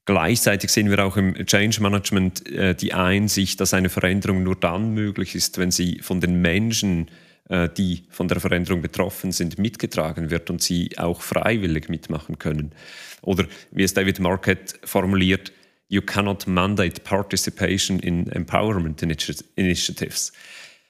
Gleichzeitig 0.05 0.69
sehen 0.69 0.89
wir 0.89 1.05
auch 1.05 1.15
im 1.15 1.33
Change 1.45 1.81
Management 1.81 2.45
äh, 2.47 2.75
die 2.75 2.93
Einsicht, 2.93 3.61
dass 3.61 3.73
eine 3.73 3.89
Veränderung 3.89 4.43
nur 4.43 4.57
dann 4.57 4.93
möglich 4.93 5.35
ist, 5.35 5.57
wenn 5.57 5.71
sie 5.71 5.99
von 6.01 6.19
den 6.19 6.41
Menschen 6.41 7.07
äh, 7.07 7.11
die 7.49 8.05
von 8.09 8.29
der 8.29 8.39
Veränderung 8.39 8.81
betroffen 8.81 9.31
sind, 9.33 9.57
mitgetragen 9.57 10.29
wird 10.29 10.49
und 10.49 10.61
sie 10.61 10.97
auch 10.97 11.21
freiwillig 11.21 11.89
mitmachen 11.89 12.39
können. 12.39 12.71
Oder 13.21 13.45
wie 13.71 13.83
es 13.83 13.93
David 13.93 14.19
Marquette 14.19 14.75
formuliert, 14.85 15.51
you 15.89 16.01
cannot 16.01 16.47
mandate 16.47 17.01
participation 17.01 17.99
in 17.99 18.27
empowerment 18.31 19.01
initiatives. 19.01 20.31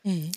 Mhm. 0.04 0.32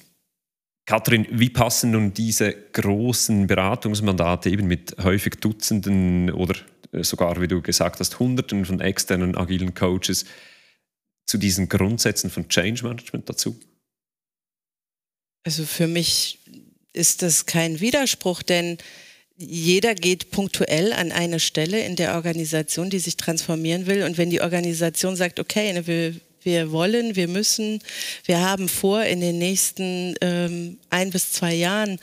Kathrin, 0.86 1.26
wie 1.30 1.50
passen 1.50 1.90
nun 1.90 2.14
diese 2.14 2.52
großen 2.72 3.48
Beratungsmandate 3.48 4.50
eben 4.50 4.68
mit 4.68 4.96
häufig 5.02 5.34
Dutzenden 5.40 6.30
oder 6.30 6.54
äh, 6.92 7.02
sogar, 7.02 7.40
wie 7.40 7.48
du 7.48 7.60
gesagt 7.60 7.98
hast, 7.98 8.20
Hunderten 8.20 8.64
von 8.64 8.80
externen 8.80 9.36
agilen 9.36 9.74
Coaches 9.74 10.24
zu 11.26 11.38
diesen 11.38 11.68
Grundsätzen 11.68 12.30
von 12.30 12.48
Change 12.48 12.84
Management 12.84 13.28
dazu? 13.28 13.58
Also 15.46 15.64
für 15.64 15.86
mich 15.86 16.40
ist 16.92 17.22
das 17.22 17.46
kein 17.46 17.78
Widerspruch, 17.78 18.42
denn 18.42 18.78
jeder 19.38 19.94
geht 19.94 20.32
punktuell 20.32 20.92
an 20.92 21.12
eine 21.12 21.38
Stelle 21.38 21.84
in 21.84 21.94
der 21.94 22.16
Organisation, 22.16 22.90
die 22.90 22.98
sich 22.98 23.16
transformieren 23.16 23.86
will. 23.86 24.02
Und 24.02 24.18
wenn 24.18 24.28
die 24.28 24.40
Organisation 24.40 25.14
sagt, 25.14 25.38
okay, 25.38 25.72
ne, 25.72 25.86
wir, 25.86 26.16
wir 26.42 26.72
wollen, 26.72 27.14
wir 27.14 27.28
müssen, 27.28 27.80
wir 28.24 28.40
haben 28.40 28.68
vor, 28.68 29.04
in 29.04 29.20
den 29.20 29.38
nächsten 29.38 30.16
ähm, 30.20 30.78
ein 30.90 31.10
bis 31.10 31.30
zwei 31.30 31.54
Jahren 31.54 32.00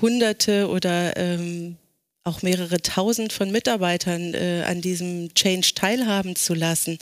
Hunderte 0.00 0.68
oder 0.68 1.16
ähm, 1.16 1.76
auch 2.22 2.42
mehrere 2.42 2.80
Tausend 2.80 3.32
von 3.32 3.50
Mitarbeitern 3.50 4.34
äh, 4.34 4.62
an 4.66 4.80
diesem 4.80 5.34
Change 5.34 5.72
teilhaben 5.74 6.36
zu 6.36 6.54
lassen, 6.54 6.98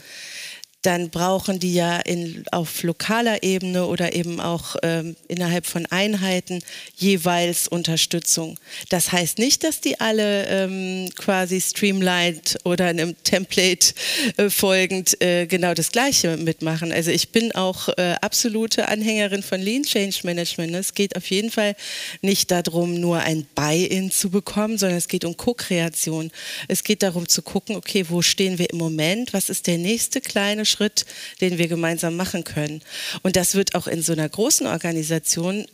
dann 0.83 1.11
brauchen 1.11 1.61
die 1.61 1.75
ja 1.75 1.99
in, 1.99 2.45
auf 2.51 2.83
lokaler 2.83 3.43
Ebene 3.45 3.87
oder 3.87 4.15
eben 4.15 4.41
auch 4.41 4.77
ähm, 4.83 5.17
innerhalb 5.29 5.67
von 5.67 5.87
Einheiten 5.87 6.63
jeweils 6.97 7.69
Unterstützung. 7.69 8.59
Das 8.89 9.13
heißt 9.13 9.39
nicht, 9.39 9.63
dass 9.63 9.81
die 9.81 10.01
alle 10.01 10.47
ähm, 10.49 11.09
quasi 11.17 11.61
streamlined 11.61 12.59
oder 12.65 12.87
einem 12.87 13.15
Template 13.23 13.95
äh, 14.37 14.51
folgend 14.51 15.21
äh, 15.23 15.47
genau 15.47 15.73
das 15.73 15.93
Gleiche 15.93 16.37
mitmachen. 16.37 16.93
Also 16.93 17.13
ich 17.13 17.29
bin 17.29 17.53
auch 17.53 17.89
äh, 17.97 18.17
absolute 18.21 18.89
Anhängerin 18.89 19.45
von 19.45 19.61
Lean 19.61 19.85
Change 19.85 20.21
Management. 20.25 20.75
Es 20.75 20.95
geht 20.95 21.17
auf 21.17 21.31
jeden 21.31 21.51
Fall 21.51 21.77
nicht 22.23 22.51
darum, 22.51 23.01
nur 23.01 23.21
ein 23.21 23.47
Buy-in 23.55 24.11
zu 24.11 24.31
bekommen, 24.31 24.79
sondern 24.79 24.99
es 24.99 25.07
geht 25.07 25.25
um 25.25 25.37
Co-Kreation. 25.37 26.33
Es 26.67 26.83
geht 26.83 27.05
darum 27.05 27.29
zu 27.29 27.43
gucken, 27.43 27.77
okay, 27.77 28.07
wo 28.09 28.21
stehen 28.21 28.59
wir 28.59 28.69
im 28.71 28.79
Moment? 28.79 29.33
Was 29.33 29.49
ist 29.49 29.69
der 29.69 29.79
nächste 29.79 30.21
kleine 30.21 30.67
Schritt, 30.73 31.07
den 31.41 31.59
wir 31.59 31.69
gemeinsam 31.69 32.17
machen 32.17 32.43
können. 32.45 32.83
Und 33.23 33.37
das 33.37 33.55
wird 33.55 33.75
auch 33.75 33.87
in 33.87 34.03
so 34.03 34.13
einer 34.13 34.29
großen 34.29 34.67
Organisation 34.67 35.67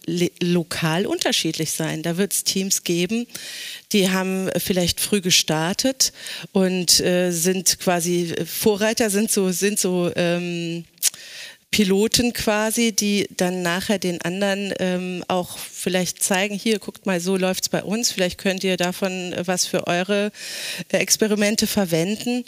lokal 0.43 1.07
unterschiedlich 1.07 1.73
sein. 1.73 2.03
Da 2.03 2.17
wird 2.17 2.33
es 2.33 2.45
Teams 2.45 2.85
geben, 2.85 3.27
die 3.93 4.11
haben 4.11 4.51
vielleicht 4.59 5.01
früh 5.01 5.21
gestartet 5.21 6.13
und 6.53 7.01
äh, 7.01 7.31
sind 7.31 7.79
quasi 7.79 8.35
Vorreiter, 8.45 9.09
sind 9.09 9.31
so, 9.31 9.51
sind 9.51 9.79
so 9.79 10.11
ähm, 10.17 10.85
Piloten 11.71 12.33
quasi, 12.33 12.93
die 12.93 13.29
dann 13.37 13.63
nachher 13.63 13.99
den 13.99 14.21
anderen 14.23 14.73
ähm, 14.79 15.25
auch 15.29 15.59
vielleicht 15.59 16.23
zeigen, 16.23 16.55
hier, 16.55 16.79
guckt 16.79 17.05
mal, 17.05 17.21
so 17.21 17.37
läuft 17.37 17.65
es 17.65 17.69
bei 17.69 17.83
uns, 17.83 18.11
vielleicht 18.11 18.39
könnt 18.39 18.65
ihr 18.65 18.77
davon 18.77 19.35
was 19.45 19.67
für 19.67 19.87
eure 19.87 20.33
Experimente 20.89 21.67
verwenden. 21.67 22.45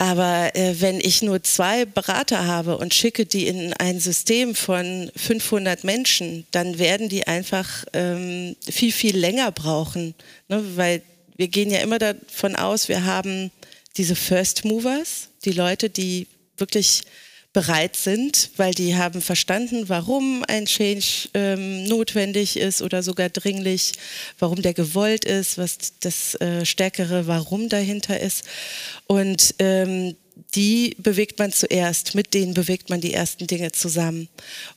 Aber 0.00 0.54
äh, 0.54 0.80
wenn 0.80 1.00
ich 1.00 1.22
nur 1.22 1.42
zwei 1.42 1.84
Berater 1.84 2.46
habe 2.46 2.78
und 2.78 2.94
schicke 2.94 3.26
die 3.26 3.48
in 3.48 3.72
ein 3.74 3.98
System 3.98 4.54
von 4.54 5.10
500 5.16 5.82
Menschen, 5.82 6.46
dann 6.52 6.78
werden 6.78 7.08
die 7.08 7.26
einfach 7.26 7.84
ähm, 7.92 8.54
viel, 8.60 8.92
viel 8.92 9.16
länger 9.16 9.50
brauchen. 9.50 10.14
Ne? 10.48 10.62
Weil 10.76 11.02
wir 11.36 11.48
gehen 11.48 11.70
ja 11.70 11.80
immer 11.80 11.98
davon 11.98 12.54
aus, 12.54 12.88
wir 12.88 13.04
haben 13.04 13.50
diese 13.96 14.14
First 14.14 14.64
Movers, 14.64 15.30
die 15.44 15.52
Leute, 15.52 15.90
die 15.90 16.28
wirklich 16.56 17.02
bereit 17.58 17.96
sind, 17.96 18.50
weil 18.56 18.72
die 18.72 18.94
haben 18.94 19.20
verstanden, 19.20 19.88
warum 19.88 20.44
ein 20.46 20.66
Change 20.66 21.28
ähm, 21.34 21.82
notwendig 21.88 22.56
ist 22.56 22.82
oder 22.82 23.02
sogar 23.02 23.30
dringlich, 23.30 23.94
warum 24.38 24.62
der 24.62 24.74
gewollt 24.74 25.24
ist, 25.24 25.58
was 25.58 25.76
das 25.98 26.36
äh, 26.36 26.64
stärkere 26.64 27.26
Warum 27.26 27.68
dahinter 27.68 28.20
ist. 28.20 28.44
Und 29.08 29.56
ähm, 29.58 30.14
die 30.54 30.94
bewegt 30.98 31.40
man 31.40 31.50
zuerst, 31.50 32.14
mit 32.14 32.32
denen 32.32 32.54
bewegt 32.54 32.90
man 32.90 33.00
die 33.00 33.12
ersten 33.12 33.48
Dinge 33.48 33.72
zusammen. 33.72 34.28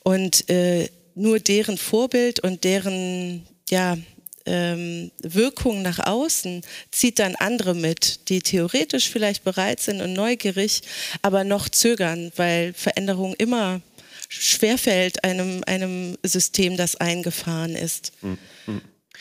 Und 0.02 0.50
äh, 0.50 0.88
nur 1.14 1.38
deren 1.38 1.78
Vorbild 1.78 2.40
und 2.40 2.64
deren 2.64 3.46
ja, 3.70 3.96
ähm, 4.46 5.10
Wirkung 5.22 5.82
nach 5.82 5.98
außen 5.98 6.62
zieht 6.90 7.18
dann 7.18 7.34
andere 7.36 7.74
mit, 7.74 8.28
die 8.28 8.40
theoretisch 8.40 9.10
vielleicht 9.10 9.44
bereit 9.44 9.80
sind 9.80 10.00
und 10.00 10.12
neugierig, 10.12 10.82
aber 11.22 11.44
noch 11.44 11.68
zögern, 11.68 12.32
weil 12.36 12.72
Veränderung 12.72 13.34
immer 13.34 13.80
schwerfällt 14.28 15.24
einem, 15.24 15.62
einem 15.66 16.16
System, 16.22 16.76
das 16.76 16.96
eingefahren 16.96 17.76
ist. 17.76 18.12
Mhm. 18.22 18.38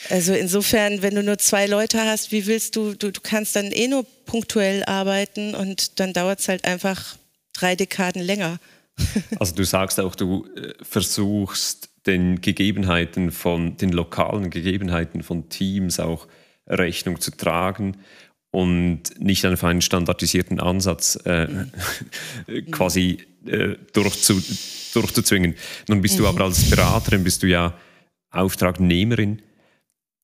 Also 0.10 0.34
insofern, 0.34 1.01
wenn 1.01 1.16
du 1.16 1.24
nur 1.24 1.38
zwei 1.38 1.68
Leute 1.68 2.04
hast, 2.04 2.32
wie 2.32 2.48
willst 2.48 2.75
du, 2.75 2.94
du, 2.96 3.12
du 3.12 3.22
kannst 3.22 3.56
dann 3.56 3.72
eh 3.72 3.88
nur 3.88 4.06
punktuell 4.25 4.84
arbeiten 4.86 5.54
und 5.54 6.00
dann 6.00 6.13
dauert 6.13 6.40
es 6.40 6.48
halt 6.48 6.66
einfach 6.66 7.18
drei 7.54 7.75
Dekaden 7.75 8.22
länger. 8.22 8.60
Also 9.40 9.56
du 9.56 9.63
sagst 9.63 10.00
auch, 10.00 10.16
du 10.16 10.46
äh, 10.56 10.74
versuchst 10.84 11.90
den 12.05 12.41
Gegebenheiten 12.41 13.31
von 13.31 13.77
den 13.77 13.91
lokalen 13.91 14.50
Gegebenheiten 14.50 15.24
von 15.24 15.50
Teams 15.50 16.00
auch 16.00 16.27
Rechnung 16.67 17.20
zu 17.20 17.31
tragen 17.31 17.98
und 18.51 19.20
nicht 19.20 19.46
einfach 19.46 19.70
einen 19.70 19.81
standardisierten 19.81 20.60
Ansatz 20.60 21.15
äh, 21.25 21.48
quasi 22.72 23.20
äh, 23.46 23.75
durchzu, 23.93 24.41
durchzuzwingen. 24.93 25.55
Nun 25.88 26.01
bist 26.01 26.20
du 26.20 26.27
aber 26.27 26.46
als 26.46 26.70
Beraterin, 26.70 27.24
bist 27.24 27.43
du 27.43 27.48
ja 27.48 27.77
Auftragnehmerin. 28.31 29.41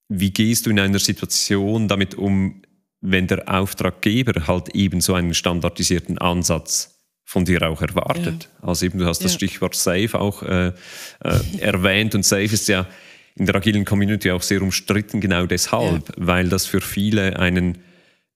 Wie 0.10 0.31
gehst 0.31 0.65
du 0.65 0.69
in 0.69 0.79
einer 0.79 1.00
Situation 1.00 1.88
damit 1.88 2.15
um, 2.15 2.62
wenn 3.01 3.27
der 3.27 3.48
Auftraggeber 3.48 4.48
halt 4.48 4.69
eben 4.75 5.01
so 5.01 5.13
einen 5.13 5.34
standardisierten 5.34 6.17
Ansatz 6.17 6.97
von 7.27 7.43
dir 7.43 7.62
auch 7.63 7.81
erwartet. 7.81 8.48
Ja. 8.62 8.69
Also 8.69 8.86
eben, 8.86 9.00
du 9.00 9.05
hast 9.05 9.22
das 9.22 9.34
ja. 9.34 9.36
Stichwort 9.36 9.75
Safe 9.75 10.17
auch 10.17 10.43
äh, 10.43 10.67
äh, 10.67 10.74
erwähnt 11.60 12.15
und 12.15 12.24
Safe 12.24 12.46
ist 12.46 12.69
ja 12.69 12.88
in 13.36 13.46
der 13.46 13.53
agilen 13.55 13.84
Community 13.84 14.31
auch 14.31 14.41
sehr 14.41 14.62
umstritten, 14.62 15.19
genau 15.19 15.46
deshalb, 15.46 16.07
ja. 16.07 16.15
weil 16.15 16.48
das 16.48 16.65
für 16.65 16.79
viele 16.79 17.38
einen 17.38 17.79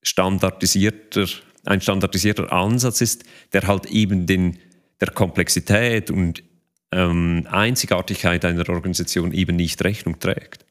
standardisierter, 0.04 1.26
ein 1.64 1.80
standardisierter 1.80 2.52
Ansatz 2.52 3.00
ist, 3.00 3.24
der 3.54 3.66
halt 3.66 3.86
eben 3.86 4.26
den, 4.26 4.60
der 5.00 5.12
Komplexität 5.12 6.12
und 6.12 6.44
ähm, 6.92 7.48
Einzigartigkeit 7.50 8.44
einer 8.44 8.68
Organisation 8.68 9.32
eben 9.32 9.56
nicht 9.56 9.82
Rechnung 9.86 10.20
trägt. 10.20 10.66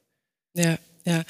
Ja, 0.54 0.78
ja, 1.06 1.22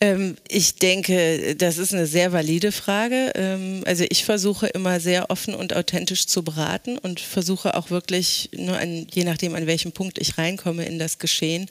ähm, 0.00 0.36
ich 0.48 0.76
denke, 0.76 1.54
das 1.56 1.76
ist 1.76 1.92
eine 1.92 2.06
sehr 2.06 2.32
valide 2.32 2.72
Frage. 2.72 3.32
Ähm, 3.34 3.82
also 3.84 4.04
ich 4.08 4.24
versuche 4.24 4.66
immer 4.66 4.98
sehr 4.98 5.30
offen 5.30 5.54
und 5.54 5.76
authentisch 5.76 6.26
zu 6.26 6.42
beraten 6.42 6.96
und 6.96 7.20
versuche 7.20 7.74
auch 7.76 7.90
wirklich, 7.90 8.48
nur 8.56 8.78
an, 8.78 9.06
je 9.12 9.24
nachdem 9.24 9.54
an 9.54 9.66
welchem 9.66 9.92
Punkt 9.92 10.16
ich 10.18 10.38
reinkomme 10.38 10.86
in 10.86 10.98
das 10.98 11.18
Geschehen, 11.18 11.66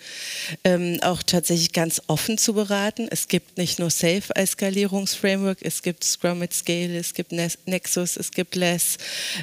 ähm, 0.64 1.00
auch 1.02 1.24
tatsächlich 1.24 1.74
ganz 1.74 2.04
offen 2.06 2.38
zu 2.38 2.54
beraten. 2.54 3.08
Es 3.10 3.28
gibt 3.28 3.58
nicht 3.58 3.80
nur 3.80 3.90
Safe 3.90 4.24
als 4.36 4.52
Skalierungsframework, 4.52 5.58
es 5.62 5.82
gibt 5.82 6.04
Scrum 6.04 6.44
at 6.44 6.54
Scale, 6.54 6.96
es 6.98 7.16
gibt 7.16 7.32
Nexus, 7.32 8.16
es 8.16 8.30
gibt 8.30 8.56
Less, 8.56 8.98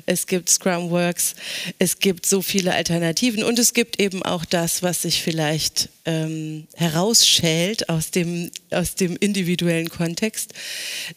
es 0.06 0.28
gibt 0.28 0.48
Scrumworks, 0.48 1.34
es 1.80 1.98
gibt 1.98 2.24
so 2.24 2.40
viele 2.40 2.72
Alternativen 2.72 3.42
und 3.42 3.58
es 3.58 3.74
gibt 3.74 4.00
eben 4.00 4.22
auch 4.22 4.44
das, 4.44 4.84
was 4.84 5.02
sich 5.02 5.22
vielleicht 5.22 5.88
ähm, 6.10 6.66
herausschält 6.74 7.88
aus 7.88 8.10
dem, 8.10 8.50
aus 8.70 8.96
dem 8.96 9.16
individuellen 9.16 9.88
Kontext. 9.88 10.52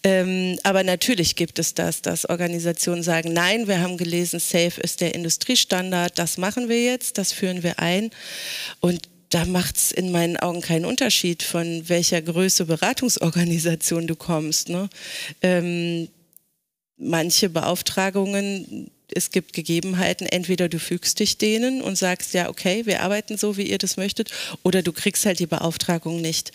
Ähm, 0.03 0.59
aber 0.63 0.83
natürlich 0.83 1.35
gibt 1.35 1.57
es 1.57 1.73
das, 1.73 2.01
dass 2.01 2.29
Organisationen 2.29 3.01
sagen, 3.01 3.33
nein, 3.33 3.67
wir 3.67 3.81
haben 3.81 3.97
gelesen, 3.97 4.39
SAFE 4.39 4.81
ist 4.81 5.01
der 5.01 5.15
Industriestandard, 5.15 6.17
das 6.19 6.38
machen 6.38 6.69
wir 6.69 6.83
jetzt, 6.83 7.17
das 7.17 7.31
führen 7.31 7.63
wir 7.63 7.79
ein. 7.79 8.12
Und 8.81 9.09
da 9.29 9.45
macht 9.45 9.77
es 9.77 9.91
in 9.91 10.12
meinen 10.12 10.38
Augen 10.38 10.62
keinen 10.62 10.85
Unterschied, 10.85 11.41
von 11.41 11.89
welcher 11.89 12.21
Größe 12.21 12.65
Beratungsorganisation 12.65 14.05
du 14.05 14.15
kommst. 14.15 14.69
Ne? 14.69 14.89
Ähm, 15.41 16.07
manche 16.97 17.50
Beauftragungen 17.50 18.91
es 19.13 19.31
gibt 19.31 19.53
Gegebenheiten, 19.53 20.25
entweder 20.25 20.69
du 20.69 20.79
fügst 20.79 21.19
dich 21.19 21.38
denen 21.38 21.81
und 21.81 21.98
sagst, 21.98 22.33
ja, 22.33 22.50
okay, 22.50 22.86
wir 22.86 23.01
arbeiten 23.01 23.38
so, 23.38 23.57
wie 23.57 23.63
ihr 23.63 23.77
das 23.77 23.98
möchtet, 23.98 24.31
oder 24.63 24.81
du 24.81 24.91
kriegst 24.91 25.25
halt 25.25 25.39
die 25.39 25.48
Beauftragung 25.48 26.22
nicht. 26.22 26.51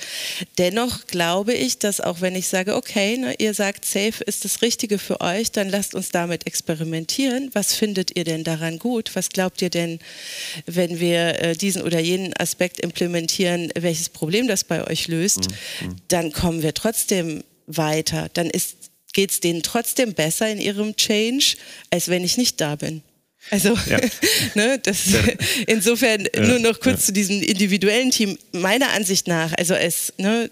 Dennoch 0.59 1.07
glaube 1.07 1.55
ich, 1.55 1.78
dass 1.78 2.00
auch 2.00 2.21
wenn 2.21 2.35
ich 2.35 2.49
sage, 2.49 2.75
okay, 2.76 3.17
ne, 3.17 3.35
ihr 3.38 3.55
sagt, 3.55 3.85
Safe 3.85 4.25
ist 4.25 4.45
das 4.45 4.62
Richtige 4.62 4.99
für 4.99 5.21
euch, 5.21 5.52
dann 5.52 5.69
lasst 5.69 5.95
uns 5.95 6.11
damit 6.11 6.47
experimentieren. 6.47 7.50
Was 7.52 7.75
findet 7.75 8.17
ihr 8.17 8.25
denn 8.25 8.45
daran 8.45 8.78
gut? 8.78 9.11
Was 9.14 9.28
glaubt 9.31 9.62
ihr 9.62 9.71
denn, 9.71 9.99
wenn 10.67 11.00
wir 11.00 11.40
äh, 11.40 11.57
diesen 11.57 11.83
oder 11.83 12.00
jenen 12.00 12.35
Aspekt 12.37 12.81
implementieren, 12.81 13.71
welches 13.78 14.09
Problem 14.09 14.49
das 14.49 14.64
bei 14.64 14.87
euch 14.87 15.09
löst? 15.09 15.50
Mhm. 15.50 15.97
Dann 16.09 16.33
kommen 16.33 16.62
wir 16.62 16.75
trotzdem 16.75 17.45
weiter. 17.67 18.28
Dann 18.33 18.49
ist 18.49 18.88
geht 19.12 19.31
es 19.31 19.41
denen 19.41 19.62
trotzdem 19.62 20.15
besser 20.15 20.50
in 20.50 20.61
ihrem 20.61 20.97
Change, 20.97 21.57
als 21.91 22.09
wenn 22.09 22.25
ich 22.25 22.37
nicht 22.37 22.61
da 22.61 22.77
bin. 22.77 23.03
Also 23.50 23.77
ja. 23.88 24.00
ne, 24.55 24.79
das, 24.83 25.05
insofern 25.67 26.27
ja. 26.35 26.43
nur 26.43 26.59
noch 26.59 26.81
kurz 26.81 27.00
ja. 27.00 27.07
zu 27.07 27.12
diesem 27.12 27.43
individuellen 27.43 28.11
Team. 28.11 28.38
Meiner 28.53 28.91
Ansicht 28.91 29.27
nach, 29.27 29.53
also 29.55 29.75
es, 29.75 30.12
ne, 30.19 30.50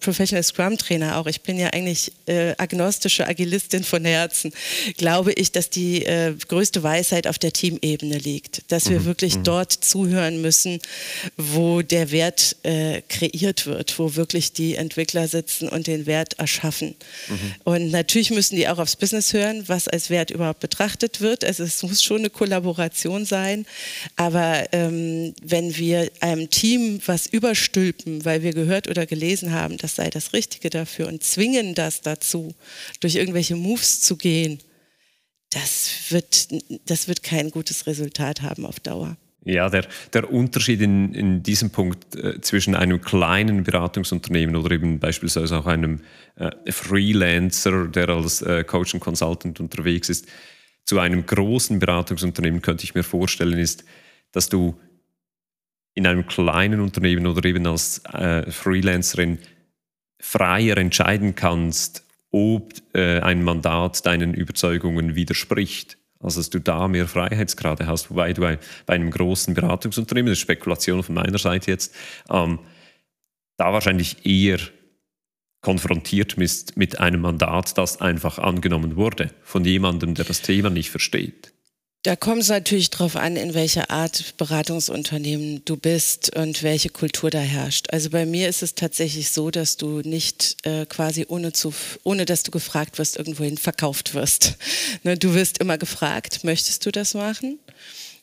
Professional 0.00 0.42
Scrum 0.42 0.78
Trainer 0.78 1.18
auch, 1.18 1.26
ich 1.26 1.40
bin 1.40 1.58
ja 1.58 1.68
eigentlich 1.68 2.12
äh, 2.26 2.54
agnostische 2.58 3.26
Agilistin 3.26 3.84
von 3.84 4.04
Herzen, 4.04 4.52
glaube 4.96 5.32
ich, 5.32 5.52
dass 5.52 5.70
die 5.70 6.04
äh, 6.04 6.34
größte 6.48 6.82
Weisheit 6.82 7.26
auf 7.26 7.38
der 7.38 7.52
Teamebene 7.52 8.18
liegt. 8.18 8.62
Dass 8.68 8.90
wir 8.90 9.00
mhm. 9.00 9.04
wirklich 9.06 9.36
mhm. 9.36 9.44
dort 9.44 9.72
zuhören 9.72 10.40
müssen, 10.40 10.80
wo 11.36 11.82
der 11.82 12.10
Wert 12.10 12.56
äh, 12.62 13.02
kreiert 13.08 13.66
wird, 13.66 13.98
wo 13.98 14.16
wirklich 14.16 14.52
die 14.52 14.74
Entwickler 14.74 15.28
sitzen 15.28 15.68
und 15.68 15.86
den 15.86 16.06
Wert 16.06 16.38
erschaffen. 16.38 16.94
Mhm. 17.28 17.54
Und 17.64 17.90
natürlich 17.90 18.30
müssen 18.30 18.56
die 18.56 18.68
auch 18.68 18.78
aufs 18.78 18.96
Business 18.96 19.32
hören, 19.32 19.64
was 19.66 19.88
als 19.88 20.10
Wert 20.10 20.30
überhaupt 20.30 20.60
betrachtet 20.60 21.20
wird. 21.20 21.44
Also 21.44 21.64
es 21.64 21.82
muss 21.82 22.02
schon 22.02 22.18
eine 22.18 22.30
Kollaboration 22.30 23.24
sein. 23.24 23.66
Aber 24.16 24.64
ähm, 24.72 25.34
wenn 25.42 25.76
wir 25.76 26.10
einem 26.20 26.50
Team 26.50 27.00
was 27.06 27.26
überstülpen, 27.26 28.24
weil 28.24 28.42
wir 28.42 28.52
gehört 28.52 28.88
oder 28.88 29.06
gelesen 29.06 29.52
haben, 29.70 29.78
das 29.78 29.96
sei 29.96 30.10
das 30.10 30.32
Richtige 30.32 30.70
dafür 30.70 31.08
und 31.08 31.22
zwingen 31.22 31.74
das 31.74 32.00
dazu, 32.02 32.54
durch 33.00 33.16
irgendwelche 33.16 33.56
Moves 33.56 34.00
zu 34.00 34.16
gehen, 34.16 34.58
das 35.50 35.90
wird, 36.10 36.48
das 36.88 37.08
wird 37.08 37.22
kein 37.22 37.50
gutes 37.50 37.86
Resultat 37.86 38.42
haben 38.42 38.66
auf 38.66 38.80
Dauer. 38.80 39.16
Ja, 39.42 39.70
der, 39.70 39.86
der 40.12 40.30
Unterschied 40.30 40.82
in, 40.82 41.14
in 41.14 41.42
diesem 41.42 41.70
Punkt 41.70 42.14
äh, 42.14 42.40
zwischen 42.42 42.74
einem 42.74 43.00
kleinen 43.00 43.64
Beratungsunternehmen 43.64 44.54
oder 44.54 44.72
eben 44.72 45.00
beispielsweise 45.00 45.56
auch 45.56 45.66
einem 45.66 46.02
äh, 46.36 46.50
Freelancer, 46.70 47.88
der 47.88 48.10
als 48.10 48.42
äh, 48.42 48.64
Coach 48.64 48.92
und 48.92 49.00
Consultant 49.00 49.58
unterwegs 49.58 50.10
ist, 50.10 50.26
zu 50.84 50.98
einem 50.98 51.24
großen 51.24 51.78
Beratungsunternehmen 51.78 52.60
könnte 52.60 52.84
ich 52.84 52.94
mir 52.94 53.02
vorstellen, 53.02 53.58
ist, 53.58 53.84
dass 54.32 54.50
du 54.50 54.78
in 55.94 56.06
einem 56.06 56.26
kleinen 56.26 56.80
Unternehmen 56.80 57.26
oder 57.26 57.44
eben 57.48 57.66
als 57.66 58.04
äh, 58.12 58.50
Freelancerin 58.50 59.38
freier 60.20 60.76
entscheiden 60.76 61.34
kannst, 61.34 62.04
ob 62.30 62.74
äh, 62.94 63.20
ein 63.20 63.42
Mandat 63.42 64.06
deinen 64.06 64.34
Überzeugungen 64.34 65.14
widerspricht. 65.14 65.98
Also 66.20 66.40
dass 66.40 66.50
du 66.50 66.60
da 66.60 66.86
mehr 66.86 67.08
Freiheitsgrade 67.08 67.86
hast, 67.86 68.10
wobei 68.10 68.32
du 68.34 68.42
bei, 68.42 68.58
bei 68.84 68.94
einem 68.94 69.10
großen 69.10 69.54
Beratungsunternehmen, 69.54 70.30
das 70.30 70.38
ist 70.38 70.42
Spekulation 70.42 71.02
von 71.02 71.14
meiner 71.14 71.38
Seite 71.38 71.70
jetzt, 71.70 71.94
ähm, 72.30 72.58
da 73.56 73.72
wahrscheinlich 73.72 74.26
eher 74.26 74.58
konfrontiert 75.62 76.36
bist 76.36 76.76
mit 76.76 77.00
einem 77.00 77.22
Mandat, 77.22 77.76
das 77.76 78.00
einfach 78.00 78.38
angenommen 78.38 78.96
wurde 78.96 79.30
von 79.42 79.64
jemandem, 79.64 80.14
der 80.14 80.24
das 80.24 80.42
Thema 80.42 80.70
nicht 80.70 80.90
versteht. 80.90 81.52
Da 82.02 82.16
kommt 82.16 82.40
es 82.40 82.48
natürlich 82.48 82.88
darauf 82.88 83.14
an, 83.14 83.36
in 83.36 83.52
welcher 83.52 83.90
Art 83.90 84.34
Beratungsunternehmen 84.38 85.60
du 85.66 85.76
bist 85.76 86.34
und 86.34 86.62
welche 86.62 86.88
Kultur 86.88 87.28
da 87.28 87.40
herrscht. 87.40 87.88
Also 87.92 88.08
bei 88.08 88.24
mir 88.24 88.48
ist 88.48 88.62
es 88.62 88.74
tatsächlich 88.74 89.30
so, 89.30 89.50
dass 89.50 89.76
du 89.76 90.00
nicht 90.00 90.56
äh, 90.62 90.86
quasi 90.86 91.26
ohne, 91.28 91.52
zu, 91.52 91.74
ohne 92.02 92.24
dass 92.24 92.42
du 92.42 92.52
gefragt 92.52 92.96
wirst, 92.96 93.18
irgendwohin 93.18 93.58
verkauft 93.58 94.14
wirst. 94.14 94.54
ne, 95.02 95.18
du 95.18 95.34
wirst 95.34 95.58
immer 95.58 95.76
gefragt, 95.76 96.42
möchtest 96.42 96.86
du 96.86 96.90
das 96.90 97.12
machen? 97.12 97.58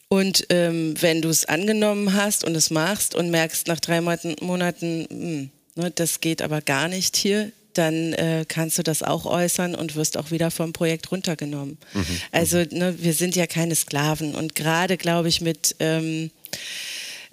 Und 0.07 0.47
ähm, 0.49 0.95
wenn 0.99 1.21
du 1.21 1.29
es 1.29 1.45
angenommen 1.45 2.13
hast 2.13 2.45
und 2.45 2.55
es 2.55 2.71
machst 2.71 3.13
und 3.13 3.29
merkst 3.29 3.67
nach 3.67 3.79
drei 3.79 4.01
Monaten, 4.01 5.01
mh, 5.01 5.07
hm, 5.11 5.49
ne, 5.75 5.91
das 5.91 6.19
geht 6.19 6.41
aber 6.41 6.61
gar 6.61 6.87
nicht 6.87 7.15
hier, 7.15 7.51
dann 7.77 8.13
äh, 8.13 8.45
kannst 8.47 8.77
du 8.77 8.83
das 8.83 9.03
auch 9.03 9.25
äußern 9.25 9.75
und 9.75 9.95
wirst 9.95 10.17
auch 10.17 10.31
wieder 10.31 10.51
vom 10.51 10.73
Projekt 10.73 11.11
runtergenommen. 11.11 11.77
Mhm. 11.93 12.05
Also 12.31 12.57
ne, 12.71 12.95
wir 12.99 13.13
sind 13.13 13.35
ja 13.35 13.47
keine 13.47 13.75
Sklaven 13.75 14.35
und 14.35 14.55
gerade, 14.55 14.97
glaube 14.97 15.29
ich, 15.29 15.41
mit 15.41 15.75
ähm, 15.79 16.31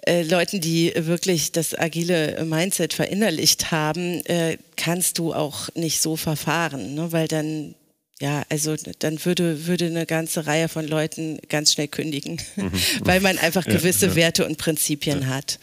äh, 0.05 0.21
Leuten, 0.23 0.61
die 0.61 0.93
wirklich 0.95 1.51
das 1.51 1.77
agile 1.77 2.43
Mindset 2.45 2.93
verinnerlicht 2.93 3.71
haben, 3.71 4.23
äh, 4.25 4.57
kannst 4.75 5.17
du 5.17 5.33
auch 5.33 5.69
nicht 5.73 6.01
so 6.01 6.15
verfahren, 6.15 6.93
ne? 6.93 7.11
weil 7.11 7.27
dann 7.27 7.75
ja, 8.21 8.43
also 8.49 8.75
dann 8.99 9.23
würde, 9.25 9.67
würde 9.67 9.87
eine 9.87 10.05
ganze 10.05 10.47
Reihe 10.47 10.69
von 10.69 10.87
Leuten 10.87 11.37
ganz 11.49 11.73
schnell 11.73 11.89
kündigen, 11.89 12.39
mhm. 12.55 12.71
weil 13.01 13.19
man 13.19 13.37
einfach 13.37 13.65
gewisse 13.65 14.05
ja, 14.05 14.11
ja. 14.11 14.15
Werte 14.15 14.45
und 14.45 14.57
Prinzipien 14.57 15.23
ja, 15.23 15.27
hat. 15.27 15.59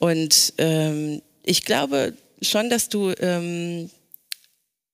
Und 0.00 0.54
ähm, 0.58 1.22
ich 1.44 1.64
glaube 1.64 2.14
schon, 2.40 2.70
dass 2.70 2.88
du 2.88 3.12
ähm, 3.20 3.88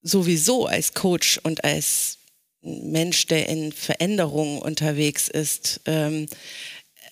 sowieso 0.02 0.66
als 0.66 0.94
Coach 0.94 1.38
und 1.42 1.64
als 1.64 2.18
Mensch, 2.60 3.26
der 3.26 3.48
in 3.48 3.72
Veränderungen 3.72 4.60
unterwegs 4.60 5.28
ist, 5.28 5.80
ähm, 5.86 6.26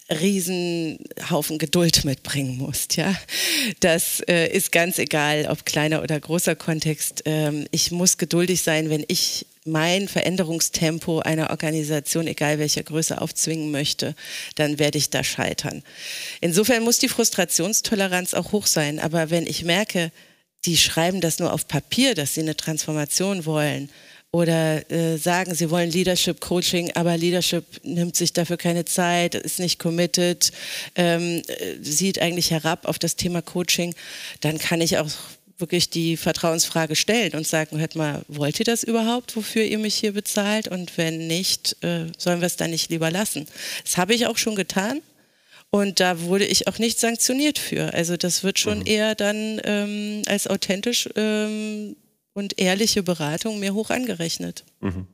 Riesenhaufen 0.09 1.59
Geduld 1.59 2.05
mitbringen 2.05 2.59
musst. 2.59 2.97
Ja, 2.97 3.15
das 3.81 4.21
äh, 4.29 4.47
ist 4.49 4.71
ganz 4.71 4.99
egal, 4.99 5.47
ob 5.51 5.65
kleiner 5.65 6.03
oder 6.03 6.19
großer 6.19 6.55
Kontext. 6.55 7.23
Ähm, 7.25 7.67
ich 7.73 7.91
muss 7.91 8.17
geduldig 8.17 8.63
sein, 8.63 8.89
wenn 8.89 9.05
ich 9.09 9.47
mein 9.65 10.07
Veränderungstempo 10.07 11.19
einer 11.21 11.51
Organisation, 11.51 12.29
egal 12.29 12.61
welcher 12.61 12.85
Größe, 12.85 13.21
aufzwingen 13.21 13.73
möchte, 13.73 14.15
dann 14.55 14.79
werde 14.79 14.99
ich 14.99 15.11
da 15.11 15.25
scheitern. 15.25 15.83
Insofern 16.41 16.85
muss 16.85 16.99
die 16.99 17.09
Frustrationstoleranz 17.09 18.35
auch 18.35 18.53
hoch 18.53 18.67
sein. 18.67 19.01
Aber 19.01 19.31
wenn 19.31 19.45
ich 19.45 19.65
merke, 19.65 20.13
die 20.67 20.77
schreiben 20.77 21.21
das 21.21 21.39
nur 21.39 21.53
auf 21.53 21.69
Papier, 21.69 22.15
dass 22.15 22.35
sie 22.35 22.43
eine 22.43 22.57
Transformation 22.57 23.47
wollen 23.47 23.89
oder 24.33 24.91
äh, 24.91 25.17
sagen, 25.17 25.55
sie 25.55 25.71
wollen 25.71 25.91
Leadership 25.91 26.41
Coaching, 26.41 26.91
aber 26.95 27.17
Leadership 27.17 27.65
nimmt 27.85 28.17
sich 28.17 28.33
dafür 28.33 28.57
keine 28.57 28.85
Zeit, 28.85 29.35
ist 29.35 29.61
nicht 29.61 29.79
committed, 29.79 30.53
ähm, 30.95 31.43
äh, 31.47 31.77
sieht 31.81 32.21
eigentlich 32.21 32.51
herab 32.51 32.87
auf 32.87 32.99
das 32.99 33.17
Thema 33.17 33.41
Coaching, 33.41 33.95
dann 34.41 34.59
kann 34.59 34.81
ich 34.81 34.99
auch 34.99 35.09
wirklich 35.59 35.89
die 35.89 36.19
Vertrauensfrage 36.19 36.97
stellen 36.97 37.33
und 37.33 37.47
sagen, 37.47 37.79
hört 37.79 37.95
mal, 37.95 38.23
wollt 38.29 38.59
ihr 38.59 38.67
das 38.67 38.83
überhaupt, 38.83 39.37
wofür 39.37 39.63
ihr 39.63 39.79
mich 39.79 39.95
hier 39.95 40.13
bezahlt? 40.13 40.69
Und 40.69 40.99
wenn 40.99 41.29
nicht, 41.29 41.83
äh, 41.83 42.07
sollen 42.19 42.41
wir 42.41 42.47
es 42.47 42.57
dann 42.57 42.71
nicht 42.71 42.91
lieber 42.91 43.11
lassen? 43.11 43.47
Das 43.85 43.97
habe 43.97 44.15
ich 44.15 44.27
auch 44.27 44.37
schon 44.37 44.55
getan. 44.55 45.01
Und 45.71 46.01
da 46.01 46.21
wurde 46.23 46.45
ich 46.45 46.69
auch 46.69 46.79
nicht 46.79 46.99
sanktioniert 46.99 47.59
für. 47.59 47.93
Also 47.93 48.17
das 48.17 48.45
wird 48.45 48.59
schon 48.59 48.81
mhm. 48.81 48.87
eher 48.87 49.15
dann 49.15 49.61
ähm, 49.65 50.23
als 50.27 50.47
authentisch 50.47 51.09
ähm, 51.17 51.97
und 52.33 52.59
ehrliche 52.59 53.03
Beratung 53.03 53.59
mir 53.59 53.75
hoch 53.75 53.91
angerechnet. 53.91 54.65
Mhm. 54.81 55.07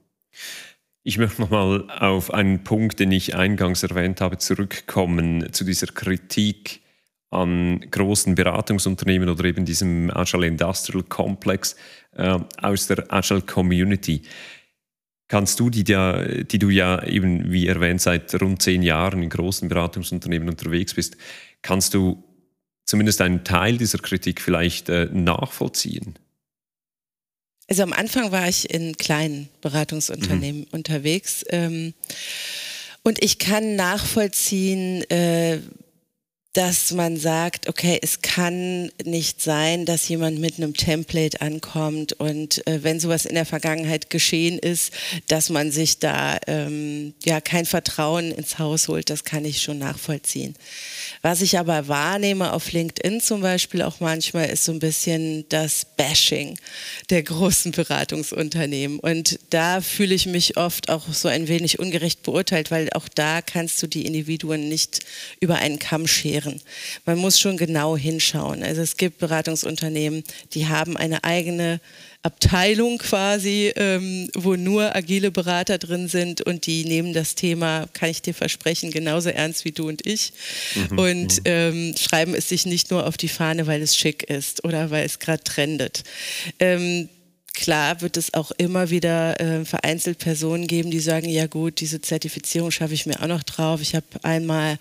Ich 1.05 1.19
möchte 1.19 1.41
nochmal 1.41 1.91
auf 1.91 2.33
einen 2.33 2.63
Punkt, 2.63 3.01
den 3.01 3.11
ich 3.11 3.35
eingangs 3.35 3.83
erwähnt 3.83 4.21
habe, 4.21 4.39
zurückkommen 4.39 5.53
zu 5.53 5.65
dieser 5.65 5.89
Kritik 5.89 6.81
an 7.31 7.81
großen 7.91 8.35
Beratungsunternehmen 8.35 9.29
oder 9.29 9.45
eben 9.45 9.65
diesem 9.65 10.11
Agile 10.15 10.47
Industrial 10.47 11.03
Complex 11.03 11.75
äh, 12.15 12.39
aus 12.61 12.87
der 12.87 13.11
Agile 13.13 13.41
Community 13.41 14.23
kannst 15.29 15.61
du, 15.61 15.71
die, 15.71 15.85
die, 15.85 16.45
die 16.45 16.59
du 16.59 16.69
ja 16.69 17.03
eben, 17.05 17.51
wie 17.51 17.67
erwähnt, 17.67 18.01
seit 18.01 18.41
rund 18.41 18.63
zehn 18.63 18.83
Jahren 18.83 19.23
in 19.23 19.31
großen 19.31 19.69
Beratungsunternehmen 19.69 20.49
unterwegs 20.49 20.95
bist, 20.95 21.17
kannst 21.63 21.95
du 21.95 22.23
zumindest 22.85 23.21
einen 23.21 23.45
Teil 23.45 23.79
dieser 23.79 23.99
Kritik 23.99 24.41
vielleicht 24.41 24.89
äh, 24.89 25.09
nachvollziehen? 25.13 26.19
Also 27.69 27.85
am 27.85 27.93
Anfang 27.93 28.33
war 28.33 28.49
ich 28.49 28.69
in 28.69 28.97
kleinen 28.97 29.49
Beratungsunternehmen 29.63 30.63
mhm. 30.63 30.69
unterwegs 30.73 31.45
ähm, 31.49 31.95
und 33.03 33.23
ich 33.23 33.39
kann 33.39 33.77
nachvollziehen, 33.77 35.09
äh, 35.11 35.59
dass 36.53 36.93
man 36.93 37.17
sagt, 37.17 37.67
okay, 37.67 37.99
es 38.03 38.21
kann 38.21 38.91
nicht 39.05 39.41
sein, 39.41 39.87
dass 39.87 40.07
jemand 40.09 40.39
mit 40.39 40.59
einem 40.59 40.75
Template 40.75 41.41
ankommt 41.41 42.13
und 42.13 42.67
äh, 42.67 42.83
wenn 42.83 43.01
sowas 43.01 43.25
in 43.25 43.35
der 43.35 43.47
Vergangenheit 43.47 44.11
geschehen 44.11 44.59
ist, 44.59 44.93
dass 45.29 45.49
man 45.49 45.71
sich 45.71 45.99
da 45.99 46.39
ähm, 46.47 47.15
ja 47.25 47.41
kein 47.41 47.65
Vertrauen 47.65 48.33
ins 48.33 48.59
Haus 48.59 48.89
holt, 48.89 49.09
das 49.09 49.25
kann 49.25 49.47
ich 49.47 49.63
schon 49.63 49.79
nachvollziehen. 49.79 50.55
Was 51.23 51.41
ich 51.41 51.59
aber 51.59 51.89
wahrnehme 51.89 52.53
auf 52.53 52.71
LinkedIn 52.71 53.23
zum 53.23 53.41
Beispiel 53.41 53.81
auch 53.81 54.01
manchmal 54.01 54.51
ist 54.51 54.67
so 54.67 54.73
ein 54.73 54.79
bisschen 54.79 55.47
das 55.49 55.87
Bashing 55.97 56.59
der 57.09 57.23
großen 57.23 57.73
Beratungsunternehmen 57.73 58.99
und 58.99 59.39
da 59.49 59.81
fühle 59.81 60.15
ich 60.15 60.27
mich 60.27 60.59
oft 60.59 60.91
auch 60.91 61.11
so 61.15 61.29
ein 61.29 61.49
wenig 61.49 61.79
ungerecht 61.79 62.23
beurteilt, 62.23 62.71
weil 62.71 62.91
auch 62.91 63.09
da 63.09 63.41
kannst 63.41 63.83
du 63.83 63.87
die 63.87 64.05
Individuen 64.05 64.69
nicht 64.69 65.01
über 65.41 65.57
einen 65.57 65.79
Kamm 65.79 66.07
scheren 66.07 66.42
erklären. 66.43 66.61
Man 67.07 67.19
muss 67.19 67.39
schon 67.39 67.57
genau 67.57 67.97
hinschauen. 67.97 68.63
Also 68.63 68.83
es 68.83 68.97
gibt 68.97 69.19
Beratungsunternehmen, 69.19 70.25
die 70.55 70.67
haben 70.67 70.97
eine 70.97 71.25
eigene 71.25 71.81
Abteilung 72.23 72.99
quasi, 72.99 73.73
ähm, 73.75 74.29
wo 74.35 74.55
nur 74.55 74.95
agile 74.95 75.33
Berater 75.33 75.79
drin 75.79 76.07
sind 76.07 76.41
und 76.41 76.67
die 76.67 76.85
nehmen 76.85 77.13
das 77.13 77.35
Thema, 77.35 77.89
kann 77.95 78.11
ich 78.11 78.23
dir 78.23 78.35
versprechen, 78.35 78.93
genauso 78.93 79.29
ernst 79.31 79.65
wie 79.65 79.73
du 79.73 79.89
und 79.89 80.07
ich 80.07 80.33
mhm. 80.75 80.99
und 80.99 81.39
mhm. 81.39 81.43
ähm, 81.45 81.95
schreiben 81.99 82.35
es 82.35 82.49
sich 82.49 82.65
nicht 82.65 82.93
nur 82.93 83.07
auf 83.07 83.17
die 83.17 83.29
Fahne, 83.29 83.67
weil 83.67 83.83
es 83.83 83.97
schick 83.97 84.23
ist 84.23 84.65
oder 84.65 84.91
weil 84.91 85.05
es 85.05 85.19
gerade 85.19 85.43
trendet. 85.43 86.05
Ähm, 86.61 87.09
klar 87.55 88.01
wird 88.01 88.17
es 88.17 88.35
auch 88.35 88.51
immer 88.53 88.91
wieder 88.91 89.41
äh, 89.41 89.65
vereinzelt 89.65 90.19
Personen 90.19 90.67
geben, 90.67 90.91
die 90.91 91.01
sagen, 91.01 91.29
ja 91.29 91.47
gut, 91.47 91.81
diese 91.81 92.01
Zertifizierung 92.01 92.71
schaffe 92.71 92.95
ich 92.95 93.07
mir 93.07 93.23
auch 93.23 93.27
noch 93.27 93.43
drauf. 93.43 93.81
Ich 93.81 93.95
habe 93.95 94.07
einmal 94.23 94.79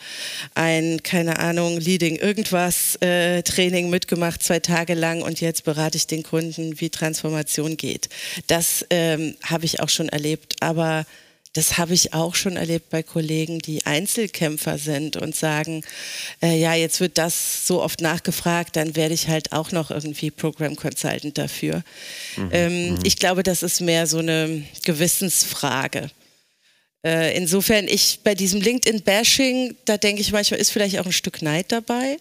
ein, 0.55 1.03
keine 1.03 1.39
Ahnung, 1.39 1.77
Leading 1.77 2.15
irgendwas 2.15 2.95
äh, 3.01 3.43
Training 3.43 3.89
mitgemacht, 3.89 4.41
zwei 4.43 4.59
Tage 4.59 4.93
lang 4.93 5.21
und 5.21 5.41
jetzt 5.41 5.63
berate 5.63 5.97
ich 5.97 6.07
den 6.07 6.23
Kunden, 6.23 6.79
wie 6.79 6.89
Transformation 6.89 7.77
geht. 7.77 8.09
Das 8.47 8.85
ähm, 8.89 9.35
habe 9.43 9.65
ich 9.65 9.79
auch 9.79 9.89
schon 9.89 10.09
erlebt, 10.09 10.55
aber 10.61 11.05
das 11.53 11.77
habe 11.77 11.93
ich 11.93 12.13
auch 12.13 12.35
schon 12.35 12.55
erlebt 12.55 12.89
bei 12.89 13.03
Kollegen, 13.03 13.59
die 13.59 13.85
Einzelkämpfer 13.85 14.77
sind 14.77 15.17
und 15.17 15.35
sagen, 15.35 15.83
äh, 16.41 16.57
ja, 16.57 16.75
jetzt 16.75 17.01
wird 17.01 17.17
das 17.17 17.67
so 17.67 17.81
oft 17.81 17.99
nachgefragt, 17.99 18.77
dann 18.77 18.95
werde 18.95 19.13
ich 19.13 19.27
halt 19.27 19.51
auch 19.51 19.71
noch 19.71 19.91
irgendwie 19.91 20.31
Program 20.31 20.77
Consultant 20.77 21.37
dafür. 21.37 21.83
Mhm. 22.37 22.49
Ähm, 22.51 22.89
mhm. 22.91 22.99
Ich 23.03 23.17
glaube, 23.17 23.43
das 23.43 23.63
ist 23.63 23.81
mehr 23.81 24.07
so 24.07 24.19
eine 24.19 24.63
Gewissensfrage. 24.85 26.09
Äh, 27.05 27.35
insofern, 27.35 27.87
ich 27.87 28.19
bei 28.23 28.33
diesem 28.33 28.61
LinkedIn-Bashing, 28.61 29.75
da 29.85 29.97
denke 29.97 30.21
ich 30.21 30.31
manchmal, 30.31 30.59
ist 30.59 30.71
vielleicht 30.71 30.99
auch 30.99 31.05
ein 31.05 31.11
Stück 31.11 31.41
Neid 31.41 31.71
dabei, 31.71 32.17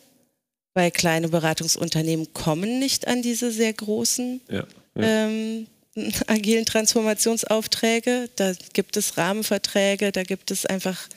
weil 0.74 0.90
kleine 0.90 1.28
Beratungsunternehmen 1.28 2.32
kommen 2.32 2.80
nicht 2.80 3.06
an 3.06 3.22
diese 3.22 3.52
sehr 3.52 3.74
großen 3.74 4.40
ja, 4.48 4.66
ja. 4.96 5.26
Ähm, 5.26 5.66
agilen 6.26 6.66
Transformationsaufträge. 6.66 8.28
Da 8.36 8.52
gibt 8.72 8.96
es 8.96 9.16
Rahmenverträge, 9.16 10.12
da 10.12 10.22
gibt 10.22 10.50
es 10.50 10.66
einfach 10.66 11.08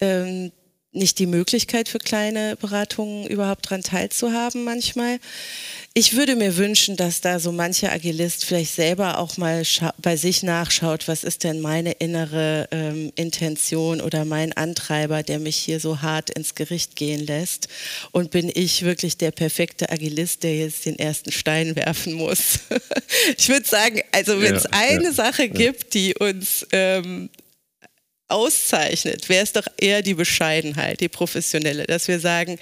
ähm, 0.00 0.52
nicht 0.92 1.20
die 1.20 1.26
Möglichkeit 1.26 1.88
für 1.88 1.98
kleine 1.98 2.56
Beratungen 2.56 3.26
überhaupt 3.28 3.66
daran 3.66 3.82
teilzuhaben 3.82 4.64
manchmal. 4.64 5.20
Ich 5.94 6.16
würde 6.16 6.34
mir 6.34 6.56
wünschen, 6.56 6.96
dass 6.96 7.20
da 7.20 7.38
so 7.38 7.52
mancher 7.52 7.92
Agilist 7.92 8.44
vielleicht 8.44 8.74
selber 8.74 9.18
auch 9.18 9.36
mal 9.36 9.62
bei 9.98 10.16
sich 10.16 10.42
nachschaut, 10.42 11.06
was 11.06 11.22
ist 11.22 11.44
denn 11.44 11.60
meine 11.60 11.92
innere 11.92 12.68
ähm, 12.72 13.12
Intention 13.14 14.00
oder 14.00 14.24
mein 14.24 14.52
Antreiber, 14.52 15.22
der 15.22 15.38
mich 15.38 15.56
hier 15.56 15.78
so 15.78 16.02
hart 16.02 16.30
ins 16.30 16.56
Gericht 16.56 16.96
gehen 16.96 17.24
lässt. 17.24 17.68
Und 18.10 18.32
bin 18.32 18.50
ich 18.52 18.82
wirklich 18.82 19.16
der 19.16 19.30
perfekte 19.30 19.90
Agilist, 19.90 20.42
der 20.42 20.56
jetzt 20.56 20.86
den 20.86 20.98
ersten 20.98 21.30
Stein 21.30 21.76
werfen 21.76 22.14
muss? 22.14 22.60
ich 23.36 23.48
würde 23.48 23.66
sagen, 23.66 24.00
also 24.10 24.40
wenn 24.40 24.56
es 24.56 24.64
ja, 24.64 24.70
eine 24.72 25.04
ja, 25.04 25.12
Sache 25.12 25.44
ja. 25.44 25.52
gibt, 25.52 25.94
die 25.94 26.14
uns 26.16 26.66
ähm, 26.72 27.30
auszeichnet, 28.30 29.28
wäre 29.28 29.42
es 29.42 29.52
doch 29.52 29.66
eher 29.76 30.02
die 30.02 30.14
Bescheidenheit, 30.14 31.00
die 31.00 31.08
professionelle, 31.08 31.84
dass 31.84 32.08
wir 32.08 32.20
sagen, 32.20 32.58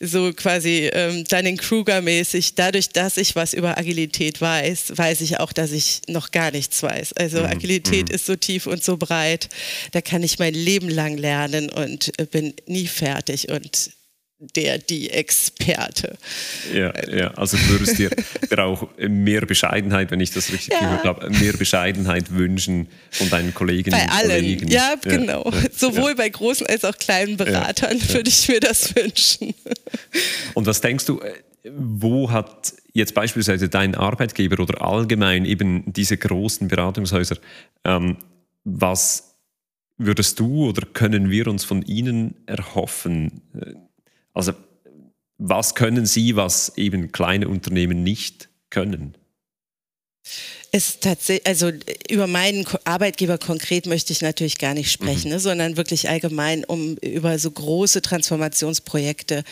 so 0.00 0.32
quasi 0.32 0.90
ähm, 0.92 1.24
Dunning-Kruger-mäßig, 1.24 2.54
dadurch, 2.54 2.90
dass 2.90 3.16
ich 3.16 3.36
was 3.36 3.54
über 3.54 3.78
Agilität 3.78 4.40
weiß, 4.40 4.96
weiß 4.96 5.20
ich 5.20 5.40
auch, 5.40 5.52
dass 5.52 5.72
ich 5.72 6.02
noch 6.08 6.30
gar 6.30 6.50
nichts 6.50 6.82
weiß. 6.82 7.14
Also 7.14 7.40
mhm. 7.40 7.46
Agilität 7.46 8.08
mhm. 8.08 8.14
ist 8.14 8.26
so 8.26 8.36
tief 8.36 8.66
und 8.66 8.82
so 8.82 8.96
breit, 8.96 9.48
da 9.92 10.00
kann 10.00 10.22
ich 10.22 10.38
mein 10.38 10.54
Leben 10.54 10.88
lang 10.88 11.16
lernen 11.16 11.70
und 11.70 12.12
äh, 12.18 12.26
bin 12.26 12.54
nie 12.66 12.86
fertig 12.86 13.50
und 13.50 13.90
der, 14.38 14.78
die 14.78 15.10
Experte. 15.10 16.18
Ja, 16.72 16.92
ja, 17.08 17.30
also 17.34 17.56
du 17.56 17.68
würdest 17.68 17.98
dir, 17.98 18.10
auch 18.58 18.88
mehr 18.98 19.46
Bescheidenheit, 19.46 20.10
wenn 20.10 20.20
ich 20.20 20.30
das 20.30 20.52
richtig 20.52 20.72
ja. 20.72 20.80
gehört 20.80 21.04
habe, 21.04 21.30
mehr 21.30 21.52
Bescheidenheit 21.52 22.32
wünschen 22.32 22.88
von 23.10 23.28
deinen 23.30 23.52
Kolleginnen 23.54 23.98
bei 23.98 24.12
allen. 24.12 24.30
Kollegen. 24.30 24.68
Ja, 24.68 24.94
genau. 25.02 25.50
Ja. 25.50 25.70
Sowohl 25.72 26.10
ja. 26.10 26.14
bei 26.14 26.28
großen 26.28 26.66
als 26.66 26.84
auch 26.84 26.96
kleinen 26.96 27.36
Beratern 27.36 28.00
würde 28.08 28.28
ich 28.28 28.48
mir 28.48 28.60
das 28.60 28.94
wünschen. 28.94 29.54
Und 30.54 30.66
was 30.66 30.80
denkst 30.80 31.04
du, 31.06 31.20
äh, 31.20 31.32
wo 31.76 32.30
hat 32.30 32.74
jetzt 32.92 33.14
beispielsweise 33.14 33.68
dein 33.68 33.94
Arbeitgeber 33.94 34.62
oder 34.62 34.82
allgemein 34.82 35.44
eben 35.44 35.92
diese 35.92 36.16
großen 36.16 36.68
Beratungshäuser, 36.68 37.36
ähm, 37.84 38.18
was 38.64 39.34
würdest 39.96 40.40
du 40.40 40.68
oder 40.68 40.86
können 40.86 41.30
wir 41.30 41.46
uns 41.48 41.64
von 41.64 41.82
ihnen 41.82 42.34
erhoffen? 42.46 43.42
Also 44.34 44.52
was 45.38 45.74
können 45.74 46.06
Sie, 46.06 46.36
was 46.36 46.76
eben 46.76 47.12
kleine 47.12 47.48
Unternehmen 47.48 48.02
nicht 48.02 48.48
können? 48.70 49.16
Es 50.76 50.98
tatsächlich, 50.98 51.46
also 51.46 51.70
über 52.10 52.26
meinen 52.26 52.66
Arbeitgeber 52.84 53.38
konkret 53.38 53.86
möchte 53.86 54.12
ich 54.12 54.22
natürlich 54.22 54.58
gar 54.58 54.74
nicht 54.74 54.90
sprechen, 54.90 55.28
mhm. 55.28 55.34
ne, 55.34 55.38
sondern 55.38 55.76
wirklich 55.76 56.08
allgemein 56.08 56.64
um 56.64 56.96
über 56.96 57.38
so 57.38 57.50
große 57.50 58.02
Transformationsprojekte. 58.02 59.44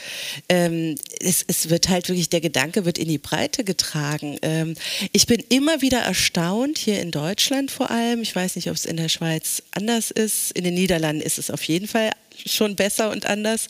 Ähm, 0.49 0.97
es, 1.21 1.45
es, 1.47 1.71
wird 1.71 1.91
halt 1.91 2.09
wirklich, 2.09 2.29
der 2.31 2.41
Gedanke 2.41 2.85
wird 2.85 2.99
in 2.99 3.07
die 3.07 3.19
Breite 3.19 3.63
getragen. 3.63 4.39
Ähm, 4.43 4.75
ich 5.13 5.27
bin 5.27 5.45
immer 5.49 5.81
wieder 5.81 6.01
erstaunt, 6.01 6.79
hier 6.79 7.01
in 7.01 7.13
Deutschland 7.13 7.71
vor 7.71 7.93
allem, 7.93 8.23
ich 8.23 8.35
weiß 8.35 8.57
nicht, 8.57 8.69
ob 8.69 8.75
es 8.75 8.85
in 8.85 8.97
der 8.97 9.09
Schweiz 9.09 9.63
anders 9.73 10.11
ist, 10.11 10.51
in 10.53 10.65
den 10.65 10.75
Niederlanden 10.75 11.23
ist 11.23 11.39
es 11.39 11.51
auf 11.53 11.63
jeden 11.63 11.87
Fall 11.87 12.11
schon 12.47 12.77
besser 12.77 13.11
und 13.11 13.27
anders, 13.27 13.69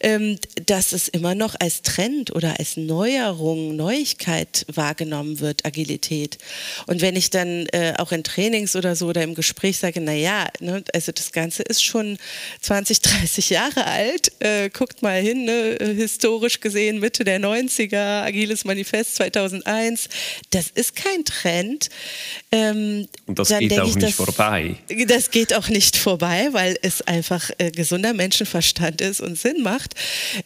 ähm, 0.00 0.38
dass 0.66 0.92
es 0.92 1.08
immer 1.08 1.34
noch 1.34 1.54
als 1.58 1.82
Trend 1.82 2.34
oder 2.34 2.58
als 2.58 2.76
Neuerung, 2.76 3.76
Neuigkeit 3.76 4.66
wahrgenommen 4.72 5.40
wird, 5.40 5.64
Agilität. 5.64 6.38
Und 6.86 7.00
wenn 7.00 7.16
ich 7.16 7.30
dann 7.30 7.66
äh, 7.72 7.94
auch 7.98 8.12
in 8.12 8.24
Trainings 8.24 8.76
oder 8.76 8.96
so 8.96 9.06
oder 9.08 9.22
im 9.22 9.34
Gespräch 9.34 9.78
sage, 9.78 10.00
na 10.00 10.12
ja, 10.12 10.48
ne, 10.60 10.84
also 10.92 11.12
das 11.12 11.32
Ganze 11.32 11.62
ist 11.62 11.82
schon 11.82 12.18
20, 12.60 13.00
30 13.00 13.50
Jahre 13.50 13.86
alt, 13.86 14.32
äh, 14.40 14.70
guckt 14.70 15.02
mal 15.02 15.20
hin, 15.20 15.44
ne, 15.44 15.76
historisch 15.80 16.60
gesehen 16.60 17.00
Mitte 17.00 17.24
der 17.24 17.40
90er, 17.40 18.22
Agiles 18.22 18.64
Manifest 18.64 19.16
2001, 19.16 20.08
das 20.50 20.68
ist 20.68 20.96
kein 20.96 21.24
Trend. 21.24 21.90
Ähm, 22.52 23.08
und 23.26 23.38
das 23.38 23.48
geht 23.48 23.78
auch 23.78 23.88
ich, 23.88 23.94
nicht 23.96 24.08
das, 24.08 24.14
vorbei. 24.14 24.76
Das 25.06 25.30
geht 25.30 25.54
auch 25.54 25.68
nicht 25.68 25.96
vorbei, 25.96 26.48
weil 26.52 26.76
es 26.82 27.02
einfach 27.02 27.50
äh, 27.58 27.70
gesunder 28.04 28.14
Menschenverstand 28.14 29.00
ist 29.00 29.20
und 29.20 29.38
Sinn 29.38 29.62
macht, 29.62 29.94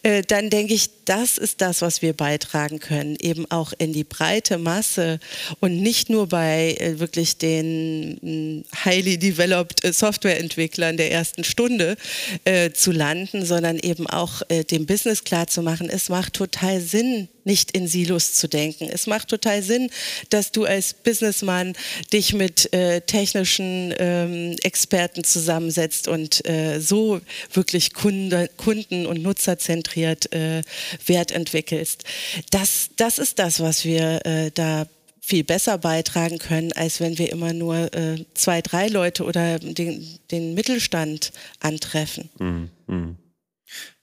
äh, 0.03 0.21
dann 0.21 0.49
denke 0.49 0.73
ich, 0.73 0.89
das 1.05 1.37
ist 1.37 1.61
das, 1.61 1.81
was 1.81 2.01
wir 2.01 2.13
beitragen 2.13 2.79
können, 2.79 3.17
eben 3.19 3.49
auch 3.51 3.73
in 3.77 3.91
die 3.91 4.03
breite 4.03 4.57
Masse 4.57 5.19
und 5.59 5.81
nicht 5.81 6.09
nur 6.09 6.27
bei 6.27 6.77
äh, 6.79 6.99
wirklich 6.99 7.37
den 7.37 8.17
hm, 8.21 8.85
highly 8.85 9.17
developed 9.17 9.83
äh, 9.83 9.91
Softwareentwicklern 9.91 10.95
der 10.95 11.11
ersten 11.11 11.43
Stunde 11.43 11.97
äh, 12.45 12.71
zu 12.71 12.91
landen, 12.91 13.45
sondern 13.45 13.77
eben 13.77 14.07
auch 14.07 14.41
dem 14.71 14.85
Business 14.85 15.23
klar 15.23 15.47
zu 15.47 15.61
machen, 15.61 15.89
es 15.89 16.09
macht 16.09 16.33
total 16.33 16.81
Sinn, 16.81 17.27
nicht 17.43 17.71
in 17.71 17.87
Silos 17.87 18.33
zu 18.33 18.47
denken. 18.47 18.89
Es 18.91 19.07
macht 19.07 19.27
total 19.27 19.63
Sinn, 19.63 19.89
dass 20.29 20.51
du 20.51 20.65
als 20.65 20.93
Businessman 20.93 21.73
dich 22.13 22.33
mit 22.33 22.71
äh, 22.73 23.01
technischen 23.01 23.93
ähm, 23.97 24.55
Experten 24.63 25.23
zusammensetzt 25.23 26.07
und 26.07 26.45
äh, 26.47 26.79
so 26.79 27.21
wirklich 27.53 27.93
Kunde, 27.93 28.49
Kunden- 28.57 29.05
und 29.05 29.21
Nutzerzentriert 29.21 30.33
äh, 30.33 30.61
Wert 31.05 31.31
entwickelst. 31.31 32.03
Das, 32.51 32.89
das 32.97 33.19
ist 33.19 33.39
das, 33.39 33.59
was 33.59 33.85
wir 33.85 34.25
äh, 34.25 34.51
da 34.53 34.87
viel 35.29 35.43
besser 35.43 35.77
beitragen 35.77 36.39
können, 36.39 36.71
als 36.73 36.99
wenn 36.99 37.19
wir 37.19 37.31
immer 37.31 37.53
nur 37.53 37.93
äh, 37.93 38.25
zwei, 38.33 38.61
drei 38.61 38.87
Leute 38.87 39.23
oder 39.23 39.59
den, 39.59 40.05
den 40.31 40.55
Mittelstand 40.55 41.31
antreffen. 41.59 42.29
Mhm. 42.39 43.17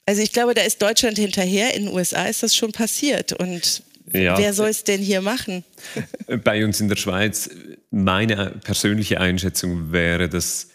Also 0.07 0.23
ich 0.23 0.33
glaube, 0.33 0.55
da 0.55 0.63
ist 0.63 0.81
Deutschland 0.81 1.19
hinterher. 1.19 1.75
In 1.75 1.87
den 1.87 1.95
USA 1.95 2.27
ist 2.27 2.43
das 2.43 2.55
schon 2.55 2.73
passiert. 2.73 3.33
Und 3.33 3.83
ja. 4.13 4.39
wer 4.39 4.53
soll 4.55 4.69
es 4.69 4.85
denn 4.85 5.03
hier 5.03 5.21
machen? 5.21 5.65
Bei 6.45 6.65
uns 6.65 6.81
in 6.81 6.89
der 6.89 6.97
Schweiz, 6.97 7.51
meine 7.91 8.53
persönliche 8.63 9.21
Einschätzung 9.21 9.93
wäre, 9.93 10.29
dass, 10.29 10.69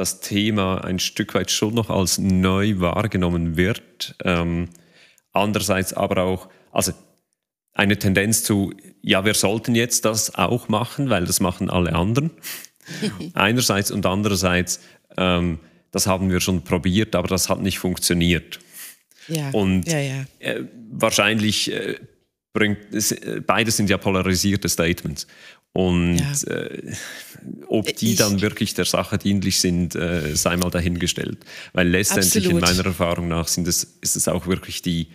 das 0.00 0.20
Thema 0.20 0.82
ein 0.82 0.98
Stück 0.98 1.34
weit 1.34 1.50
schon 1.50 1.74
noch 1.74 1.90
als 1.90 2.16
neu 2.16 2.80
wahrgenommen 2.80 3.58
wird. 3.58 4.16
Ähm, 4.24 4.70
andererseits 5.32 5.92
aber 5.92 6.22
auch, 6.22 6.48
also 6.72 6.92
eine 7.74 7.98
Tendenz 7.98 8.42
zu, 8.42 8.72
ja, 9.02 9.26
wir 9.26 9.34
sollten 9.34 9.74
jetzt 9.74 10.06
das 10.06 10.34
auch 10.34 10.68
machen, 10.68 11.10
weil 11.10 11.26
das 11.26 11.40
machen 11.40 11.68
alle 11.68 11.94
anderen. 11.94 12.30
Einerseits 13.34 13.90
und 13.90 14.06
andererseits, 14.06 14.80
ähm, 15.18 15.60
das 15.90 16.06
haben 16.06 16.30
wir 16.30 16.40
schon 16.40 16.62
probiert, 16.62 17.14
aber 17.14 17.28
das 17.28 17.48
hat 17.48 17.60
nicht 17.60 17.78
funktioniert. 17.78 18.60
Ja, 19.28 19.50
und 19.50 19.86
ja, 19.86 20.00
ja. 20.00 20.24
Äh, 20.38 20.64
wahrscheinlich 20.90 21.72
äh, 21.72 21.96
bringt 22.52 22.92
es, 22.92 23.12
äh, 23.12 23.40
beide 23.44 23.70
sind 23.70 23.90
ja 23.90 23.98
polarisierte 23.98 24.68
Statements. 24.68 25.26
Und 25.72 26.18
ja. 26.18 26.52
äh, 26.52 26.92
ob 27.68 27.94
die 27.96 28.12
ich, 28.12 28.16
dann 28.16 28.40
wirklich 28.40 28.74
der 28.74 28.84
Sache 28.84 29.18
dienlich 29.18 29.60
sind, 29.60 29.94
äh, 29.94 30.34
sei 30.34 30.56
mal 30.56 30.70
dahingestellt. 30.70 31.38
Weil 31.72 31.88
letztendlich 31.88 32.46
absolut. 32.46 32.68
in 32.68 32.76
meiner 32.76 32.86
Erfahrung 32.86 33.28
nach 33.28 33.46
sind 33.46 33.68
es, 33.68 33.84
ist 34.00 34.16
es 34.16 34.26
auch 34.26 34.46
wirklich 34.46 34.82
die 34.82 35.08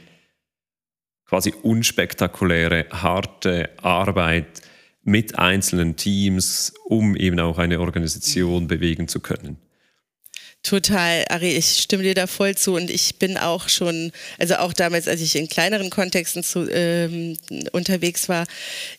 quasi 1.26 1.54
unspektakuläre, 1.62 2.86
harte 2.92 3.70
Arbeit 3.82 4.62
mit 5.04 5.38
einzelnen 5.38 5.96
Teams, 5.98 6.74
um 6.86 7.16
eben 7.16 7.40
auch 7.40 7.58
eine 7.58 7.80
Organisation 7.80 8.68
bewegen 8.68 9.08
zu 9.08 9.20
können. 9.20 9.58
Total, 10.66 11.24
Ari, 11.30 11.52
ich 11.52 11.84
stimme 11.84 12.02
dir 12.02 12.16
da 12.16 12.26
voll 12.26 12.56
zu 12.56 12.74
und 12.74 12.90
ich 12.90 13.18
bin 13.18 13.38
auch 13.38 13.70
schon, 13.70 14.12
also 14.40 14.56
auch 14.56 14.74
damals, 14.74 15.08
als 15.08 15.22
ich 15.22 15.36
in 15.36 15.48
kleineren 15.48 15.92
Kontexten 15.92 16.44
zu, 16.44 16.68
ähm, 16.72 17.38
unterwegs 17.72 18.28
war, 18.30 18.48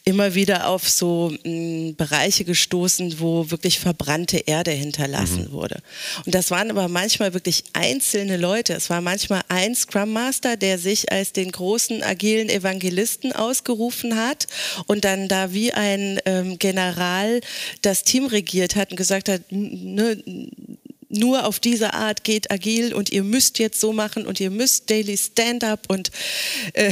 immer 0.05 0.37
wieder 0.37 0.69
auf 0.69 0.89
so 0.89 1.35
mh, 1.45 1.51
mm, 1.51 1.97
Bereiche 1.97 2.45
gestoßen, 2.45 3.19
wo 3.19 3.51
wirklich 3.51 3.81
verbrannte 3.81 4.39
Erde 4.39 4.71
hinterlassen 4.71 5.49
mhm. 5.49 5.53
wurde. 5.53 5.79
Und 6.25 6.37
das 6.37 6.53
waren 6.53 6.71
aber 6.71 6.87
manchmal 6.87 7.35
wirklich 7.35 7.65
einzelne 7.73 8.37
Leute. 8.37 8.75
Es 8.75 8.89
war 8.89 9.01
manchmal 9.01 9.43
ein 9.49 9.75
Scrum 9.75 10.13
Master, 10.13 10.57
der 10.57 10.79
sich 10.79 11.11
als 11.11 11.33
den 11.33 11.51
großen 11.51 12.05
agilen 12.05 12.49
Evangelisten 12.49 13.33
ausgerufen 13.33 14.17
hat 14.17 14.47
und 14.87 15.05
dann 15.05 15.27
da 15.27 15.53
wie 15.53 15.73
ein 15.73 16.21
ähm, 16.27 16.61
General 16.61 17.41
das 17.83 18.05
Team 18.05 18.27
regiert 18.27 18.77
hat 18.77 18.93
und 18.93 18.97
gesagt 18.97 19.29
hat, 19.29 19.43
ne, 19.51 20.23
nur 21.09 21.47
auf 21.47 21.61
diese 21.61 21.95
Art 21.95 22.25
geht 22.25 22.51
agil 22.51 22.93
und 22.93 23.11
ihr 23.11 23.23
müsst 23.23 23.59
jetzt 23.59 23.81
so 23.81 23.93
machen 23.93 24.27
und 24.27 24.41
ihr 24.41 24.51
müsst 24.51 24.91
Daily 24.91 25.17
Stand-up 25.17 25.85
und 25.89 26.11
äh, 26.73 26.91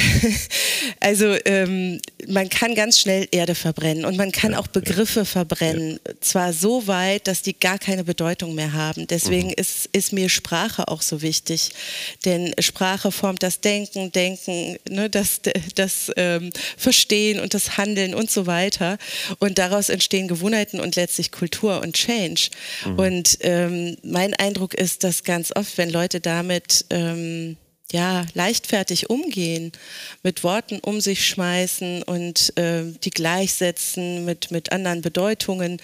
also 1.01 1.37
ähm, 1.45 2.01
man 2.29 2.49
kann 2.49 2.75
ganz 2.75 2.99
schnell 2.99 3.27
Erde 3.31 3.55
verbrennen 3.55 4.05
und 4.05 4.17
man 4.17 4.33
kann 4.33 4.53
ja, 4.53 4.59
auch 4.59 4.67
Begriffe 4.67 5.21
ja. 5.21 5.25
verbrennen, 5.25 5.99
ja. 6.07 6.15
zwar 6.21 6.53
so 6.53 6.87
weit, 6.87 7.27
dass 7.27 7.43
die 7.43 7.59
gar 7.59 7.79
keine 7.79 8.05
Bedeutung 8.05 8.55
mehr 8.55 8.73
haben. 8.73 9.07
Deswegen 9.07 9.49
mhm. 9.49 9.55
ist, 9.57 9.89
ist 9.93 10.13
mir 10.13 10.29
Sprache 10.29 10.89
auch 10.89 11.03
so 11.03 11.23
wichtig, 11.23 11.71
denn 12.25 12.55
Sprache 12.61 13.11
formt 13.11 13.43
das 13.43 13.61
Denken, 13.61 14.13
Denken, 14.13 14.79
ne, 14.89 15.11
das, 15.11 15.41
das 15.75 16.13
ähm, 16.17 16.51
Verstehen 16.77 17.41
und 17.41 17.55
das 17.55 17.77
Handeln 17.77 18.15
und 18.15 18.31
so 18.31 18.47
weiter 18.47 18.99
und 19.39 19.59
daraus 19.59 19.89
entstehen 19.89 20.29
Gewohnheiten 20.29 20.81
und 20.81 20.97
letztlich 20.97 21.33
Kultur 21.33 21.81
und 21.81 21.95
Change. 21.95 22.51
Mhm. 22.85 22.99
Und 22.99 23.39
ähm, 23.41 23.97
mein 24.15 24.33
Eindruck 24.33 24.75
ist, 24.75 25.03
dass 25.03 25.25
ganz 25.25 25.53
oft, 25.55 25.77
wenn 25.77 25.91
Leute 25.91 26.21
damit 26.21 26.87
ähm, 26.91 27.57
ja, 27.93 28.25
leichtfertig 28.35 29.11
umgehen, 29.11 29.71
mit 30.23 30.43
Worten 30.43 30.81
um 30.81 31.01
sich 31.01 31.27
schmeißen 31.27 32.03
und 32.03 32.57
äh, 32.57 32.85
die 33.05 33.11
gleichsetzen 33.11 34.25
mit, 34.25 34.51
mit 34.51 34.73
anderen 34.73 35.03
Bedeutungen, 35.03 35.81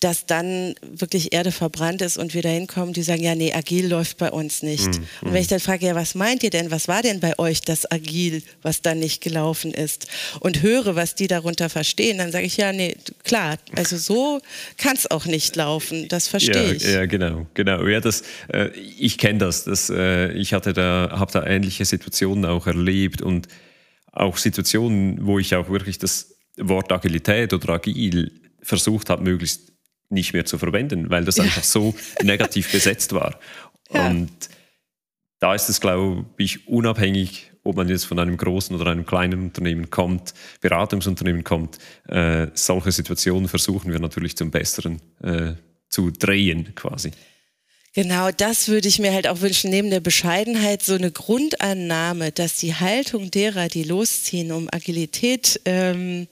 dass 0.00 0.26
dann 0.26 0.74
wirklich 0.82 1.32
Erde 1.32 1.52
verbrannt 1.52 2.02
ist 2.02 2.18
und 2.18 2.34
wir 2.34 2.42
da 2.42 2.48
hinkommen, 2.48 2.92
die 2.92 3.02
sagen, 3.02 3.22
ja, 3.22 3.34
nee, 3.34 3.52
agil 3.52 3.86
läuft 3.86 4.18
bei 4.18 4.30
uns 4.30 4.62
nicht. 4.62 4.86
Mhm. 4.86 5.06
Und 5.22 5.32
wenn 5.32 5.40
ich 5.40 5.46
dann 5.46 5.60
frage, 5.60 5.86
ja, 5.86 5.94
was 5.94 6.14
meint 6.14 6.42
ihr 6.42 6.50
denn, 6.50 6.70
was 6.70 6.88
war 6.88 7.02
denn 7.02 7.20
bei 7.20 7.38
euch 7.38 7.60
das 7.60 7.90
agil, 7.90 8.42
was 8.62 8.82
dann 8.82 8.98
nicht 8.98 9.22
gelaufen 9.22 9.72
ist? 9.72 10.08
Und 10.40 10.62
höre, 10.62 10.96
was 10.96 11.14
die 11.14 11.28
darunter 11.28 11.70
verstehen, 11.70 12.18
dann 12.18 12.32
sage 12.32 12.44
ich, 12.44 12.56
ja, 12.56 12.72
nee, 12.72 12.96
klar, 13.22 13.56
also 13.76 13.96
so 13.96 14.40
kann 14.78 14.96
es 14.96 15.10
auch 15.10 15.26
nicht 15.26 15.54
laufen, 15.54 16.08
das 16.08 16.26
verstehe 16.26 16.66
ja, 16.66 16.72
ich. 16.72 16.82
Ja, 16.82 17.06
genau, 17.06 17.46
genau. 17.54 17.86
Ja, 17.86 18.00
das, 18.00 18.24
äh, 18.52 18.70
ich 18.98 19.16
kenne 19.16 19.38
das, 19.38 19.64
das 19.64 19.90
äh, 19.90 20.32
ich 20.32 20.52
hatte 20.52 20.72
da, 20.72 21.10
habe 21.12 21.35
da 21.36 21.46
ähnliche 21.46 21.84
Situationen 21.84 22.44
auch 22.44 22.66
erlebt 22.66 23.22
und 23.22 23.48
auch 24.12 24.36
Situationen, 24.38 25.26
wo 25.26 25.38
ich 25.38 25.54
auch 25.54 25.68
wirklich 25.68 25.98
das 25.98 26.36
Wort 26.56 26.90
Agilität 26.90 27.52
oder 27.52 27.74
agil 27.74 28.40
versucht 28.62 29.10
habe, 29.10 29.22
möglichst 29.22 29.72
nicht 30.08 30.32
mehr 30.32 30.44
zu 30.44 30.58
verwenden, 30.58 31.10
weil 31.10 31.24
das 31.24 31.38
einfach 31.38 31.64
so 31.64 31.94
negativ 32.22 32.72
besetzt 32.72 33.12
war. 33.12 33.38
Ja. 33.92 34.08
Und 34.08 34.32
da 35.38 35.54
ist 35.54 35.68
es, 35.68 35.80
glaube 35.80 36.24
ich, 36.38 36.66
unabhängig, 36.66 37.52
ob 37.62 37.76
man 37.76 37.88
jetzt 37.88 38.04
von 38.04 38.18
einem 38.18 38.36
großen 38.36 38.74
oder 38.74 38.90
einem 38.90 39.06
kleinen 39.06 39.42
Unternehmen 39.42 39.90
kommt, 39.90 40.34
Beratungsunternehmen 40.60 41.44
kommt, 41.44 41.78
äh, 42.08 42.48
solche 42.54 42.90
Situationen 42.90 43.46
versuchen 43.46 43.92
wir 43.92 44.00
natürlich 44.00 44.36
zum 44.36 44.50
Besseren 44.50 45.00
äh, 45.22 45.52
zu 45.88 46.10
drehen 46.10 46.74
quasi. 46.74 47.12
Genau, 47.96 48.30
das 48.30 48.68
würde 48.68 48.88
ich 48.88 48.98
mir 48.98 49.14
halt 49.14 49.26
auch 49.26 49.40
wünschen, 49.40 49.70
neben 49.70 49.88
der 49.88 50.00
Bescheidenheit 50.00 50.82
so 50.82 50.92
eine 50.92 51.10
Grundannahme, 51.10 52.30
dass 52.30 52.58
die 52.58 52.74
Haltung 52.74 53.30
derer, 53.30 53.68
die 53.68 53.84
losziehen, 53.84 54.52
um 54.52 54.68
Agilität 54.70 55.62
ähm, 55.64 56.28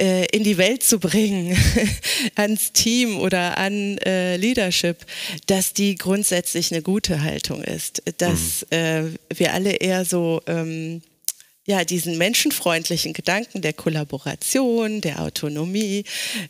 äh, 0.00 0.26
in 0.32 0.42
die 0.42 0.58
Welt 0.58 0.82
zu 0.82 0.98
bringen, 0.98 1.56
ans 2.34 2.72
Team 2.72 3.20
oder 3.20 3.56
an 3.56 3.98
äh, 3.98 4.36
Leadership, 4.36 5.06
dass 5.46 5.74
die 5.74 5.94
grundsätzlich 5.94 6.72
eine 6.72 6.82
gute 6.82 7.22
Haltung 7.22 7.62
ist, 7.62 8.02
dass 8.18 8.66
mhm. 8.72 8.76
äh, 8.76 9.02
wir 9.32 9.54
alle 9.54 9.74
eher 9.74 10.04
so 10.04 10.42
ähm, 10.48 11.02
ja, 11.70 11.84
diesen 11.84 12.18
menschenfreundlichen 12.18 13.12
Gedanken 13.12 13.62
der 13.62 13.72
Kollaboration, 13.72 15.00
der 15.00 15.22
Autonomie, 15.22 16.02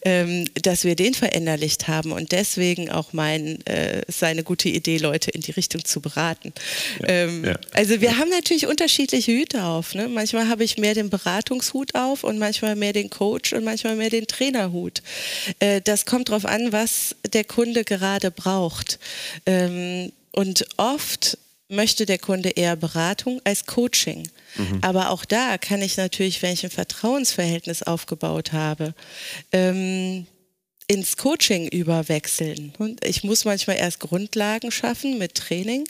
ähm, 0.03 0.47
dass 0.63 0.85
wir 0.85 0.97
den 0.97 1.13
verinnerlicht 1.13 1.89
haben 1.89 2.13
und 2.13 2.33
deswegen 2.33 2.91
auch 2.91 3.13
meinen, 3.13 3.65
äh, 3.67 4.01
es 4.09 4.19
sei 4.21 4.29
eine 4.29 4.43
gute 4.43 4.71
Idee, 4.71 4.97
Leute 4.97 5.31
in 5.31 5.43
die 5.43 5.51
Richtung 5.51 5.85
zu 5.85 6.01
beraten. 6.01 6.55
Ja, 7.01 7.09
ähm, 7.09 7.45
ja. 7.45 7.55
Also 7.73 8.01
wir 8.01 8.17
haben 8.17 8.31
natürlich 8.31 8.67
unterschiedliche 8.67 9.33
Hüte 9.33 9.65
auf. 9.65 9.95
Ne? 9.95 10.09
Manchmal 10.09 10.49
habe 10.49 10.65
ich 10.65 10.79
mehr 10.79 10.95
den 10.95 11.11
Beratungshut 11.11 11.95
auf 11.95 12.25
und 12.25 12.39
manchmal 12.39 12.75
mehr 12.75 12.95
den 12.95 13.11
Coach 13.11 13.53
und 13.53 13.63
manchmal 13.63 13.97
mehr 13.97 14.09
den 14.09 14.27
Trainerhut. 14.27 15.03
Äh, 15.59 15.83
das 15.83 16.07
kommt 16.07 16.31
darauf 16.31 16.47
an, 16.47 16.73
was 16.73 17.15
der 17.31 17.45
Kunde 17.45 17.85
gerade 17.85 18.31
braucht. 18.31 18.99
Ähm, 19.45 20.13
und 20.33 20.65
oft 20.79 21.37
möchte 21.71 22.07
der 22.07 22.19
Kunde 22.19 22.51
eher 22.51 22.77
Beratung 22.77 23.41
als 23.45 23.67
Coaching. 23.67 24.29
Mhm. 24.57 24.79
Aber 24.83 25.11
auch 25.11 25.25
da 25.25 25.59
kann 25.59 25.83
ich 25.83 25.97
natürlich, 25.97 26.43
wenn 26.43 26.53
ich 26.53 26.65
ein 26.65 26.71
Vertrauensverhältnis 26.71 27.83
aufgebaut 27.83 28.53
habe, 28.53 28.95
ähm, 29.53 30.27
ins 30.91 31.17
Coaching 31.17 31.69
überwechseln. 31.69 32.73
Und 32.79 33.05
ich 33.05 33.23
muss 33.23 33.45
manchmal 33.45 33.77
erst 33.77 34.01
Grundlagen 34.01 34.73
schaffen 34.73 35.19
mit 35.19 35.37
Training 35.37 35.89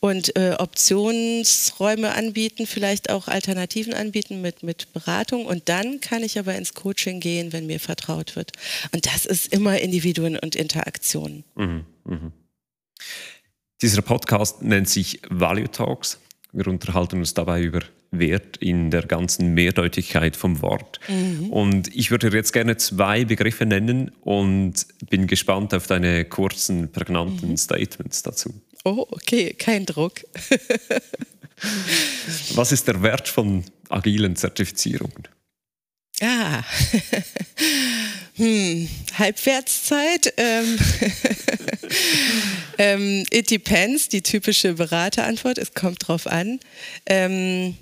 und 0.00 0.34
äh, 0.36 0.56
Optionsräume 0.58 2.12
anbieten, 2.12 2.66
vielleicht 2.66 3.08
auch 3.10 3.28
Alternativen 3.28 3.94
anbieten 3.94 4.40
mit, 4.40 4.64
mit 4.64 4.92
Beratung. 4.92 5.46
Und 5.46 5.68
dann 5.68 6.00
kann 6.00 6.24
ich 6.24 6.40
aber 6.40 6.56
ins 6.56 6.74
Coaching 6.74 7.20
gehen, 7.20 7.52
wenn 7.52 7.66
mir 7.66 7.78
vertraut 7.78 8.34
wird. 8.34 8.50
Und 8.90 9.06
das 9.06 9.26
ist 9.26 9.52
immer 9.52 9.78
Individuen 9.78 10.36
und 10.36 10.56
Interaktionen. 10.56 11.44
Mhm, 11.54 11.84
mh. 12.04 12.32
Dieser 13.82 14.00
Podcast 14.00 14.62
nennt 14.62 14.88
sich 14.88 15.20
Value 15.28 15.68
Talks. 15.68 16.20
Wir 16.52 16.68
unterhalten 16.68 17.18
uns 17.18 17.34
dabei 17.34 17.62
über 17.62 17.80
Wert 18.12 18.58
in 18.58 18.92
der 18.92 19.06
ganzen 19.06 19.54
Mehrdeutigkeit 19.54 20.36
vom 20.36 20.62
Wort. 20.62 21.00
Mhm. 21.08 21.50
Und 21.50 21.92
ich 21.92 22.12
würde 22.12 22.28
jetzt 22.28 22.52
gerne 22.52 22.76
zwei 22.76 23.24
Begriffe 23.24 23.66
nennen 23.66 24.12
und 24.20 24.86
bin 25.10 25.26
gespannt 25.26 25.74
auf 25.74 25.88
deine 25.88 26.24
kurzen, 26.24 26.92
prägnanten 26.92 27.50
mhm. 27.50 27.56
Statements 27.56 28.22
dazu. 28.22 28.54
Oh, 28.84 29.04
okay, 29.10 29.52
kein 29.52 29.84
Druck. 29.84 30.20
Was 32.54 32.70
ist 32.70 32.86
der 32.86 33.02
Wert 33.02 33.26
von 33.26 33.64
agilen 33.88 34.36
Zertifizierungen? 34.36 35.26
Ah, 36.20 36.62
hm, 38.36 38.88
Halbwertszeit. 39.18 40.32
Ähm, 40.36 40.78
ähm, 42.78 43.24
it 43.30 43.50
depends, 43.50 44.08
die 44.08 44.22
typische 44.22 44.74
Beraterantwort. 44.74 45.58
Es 45.58 45.74
kommt 45.74 46.06
drauf 46.06 46.26
an. 46.26 46.60
Ähm, 47.06 47.76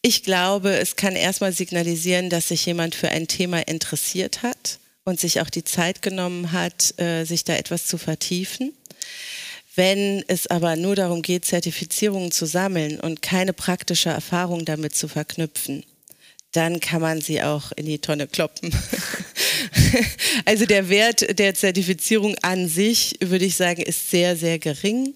ich 0.00 0.24
glaube, 0.24 0.76
es 0.78 0.96
kann 0.96 1.14
erstmal 1.14 1.52
signalisieren, 1.52 2.28
dass 2.28 2.48
sich 2.48 2.66
jemand 2.66 2.94
für 2.94 3.10
ein 3.10 3.28
Thema 3.28 3.60
interessiert 3.68 4.42
hat 4.42 4.80
und 5.04 5.20
sich 5.20 5.40
auch 5.40 5.50
die 5.50 5.64
Zeit 5.64 6.02
genommen 6.02 6.52
hat, 6.52 6.98
äh, 6.98 7.24
sich 7.24 7.44
da 7.44 7.54
etwas 7.54 7.86
zu 7.86 7.98
vertiefen. 7.98 8.72
Wenn 9.74 10.22
es 10.26 10.48
aber 10.48 10.76
nur 10.76 10.96
darum 10.96 11.22
geht, 11.22 11.44
Zertifizierungen 11.44 12.30
zu 12.30 12.46
sammeln 12.46 13.00
und 13.00 13.22
keine 13.22 13.52
praktische 13.52 14.10
Erfahrung 14.10 14.64
damit 14.64 14.94
zu 14.94 15.08
verknüpfen, 15.08 15.84
dann 16.52 16.80
kann 16.80 17.00
man 17.00 17.20
sie 17.20 17.42
auch 17.42 17.72
in 17.72 17.86
die 17.86 17.98
Tonne 17.98 18.26
kloppen. 18.26 18.74
also 20.44 20.66
der 20.66 20.88
Wert 20.88 21.38
der 21.38 21.54
Zertifizierung 21.54 22.36
an 22.42 22.68
sich, 22.68 23.16
würde 23.20 23.46
ich 23.46 23.56
sagen, 23.56 23.82
ist 23.82 24.10
sehr, 24.10 24.36
sehr 24.36 24.58
gering, 24.58 25.14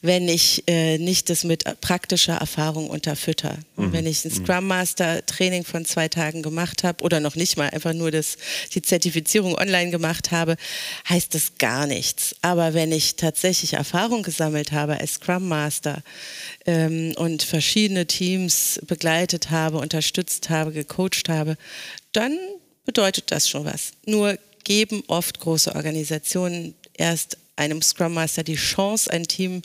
wenn 0.00 0.28
ich 0.28 0.64
äh, 0.66 0.98
nicht 0.98 1.30
das 1.30 1.44
mit 1.44 1.64
praktischer 1.80 2.34
Erfahrung 2.34 2.90
unterfütter. 2.90 3.58
Mhm. 3.76 3.92
Wenn 3.92 4.06
ich 4.06 4.24
ein 4.24 4.32
mhm. 4.32 4.44
Scrum 4.44 4.66
Master 4.66 5.24
Training 5.26 5.64
von 5.64 5.84
zwei 5.84 6.08
Tagen 6.08 6.42
gemacht 6.42 6.84
habe 6.84 7.02
oder 7.02 7.20
noch 7.20 7.36
nicht 7.36 7.56
mal 7.56 7.70
einfach 7.70 7.92
nur 7.92 8.10
das, 8.10 8.36
die 8.74 8.82
Zertifizierung 8.82 9.56
online 9.56 9.90
gemacht 9.90 10.30
habe, 10.30 10.56
heißt 11.08 11.34
das 11.34 11.52
gar 11.58 11.86
nichts. 11.86 12.36
Aber 12.42 12.74
wenn 12.74 12.92
ich 12.92 13.16
tatsächlich 13.16 13.74
Erfahrung 13.74 14.22
gesammelt 14.22 14.72
habe 14.72 15.00
als 15.00 15.14
Scrum 15.14 15.48
Master 15.48 16.02
ähm, 16.66 17.14
und 17.16 17.42
verschiedene 17.42 18.06
Teams 18.06 18.80
begleitet 18.86 19.50
habe, 19.50 19.78
unterstützt 19.78 20.50
habe, 20.50 20.72
gecoacht 20.72 21.28
habe, 21.28 21.56
dann 22.12 22.38
bedeutet 22.84 23.30
das 23.30 23.48
schon 23.48 23.64
was. 23.64 23.92
Nur 24.06 24.38
geben 24.64 25.02
oft 25.08 25.40
große 25.40 25.74
Organisationen 25.74 26.74
erst 26.94 27.38
einem 27.56 27.82
Scrum 27.82 28.14
Master 28.14 28.42
die 28.42 28.56
Chance, 28.56 29.10
ein 29.10 29.24
Team 29.24 29.62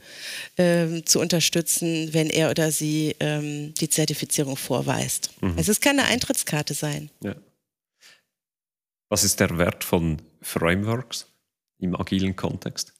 ähm, 0.58 1.06
zu 1.06 1.20
unterstützen, 1.20 2.14
wenn 2.14 2.30
er 2.30 2.50
oder 2.50 2.72
sie 2.72 3.16
ähm, 3.20 3.74
die 3.76 3.90
Zertifizierung 3.90 4.58
vorweist. 4.58 5.32
Mhm. 5.42 5.58
Also 5.58 5.72
es 5.72 5.82
kann 5.82 6.00
eine 6.00 6.08
Eintrittskarte 6.08 6.74
sein. 6.74 7.10
Ja. 7.22 7.36
Was 9.10 9.24
ist 9.24 9.40
der 9.40 9.58
Wert 9.58 9.84
von 9.84 10.22
Frameworks 10.42 11.28
im 11.80 11.96
agilen 11.96 12.36
Kontext? 12.36 12.94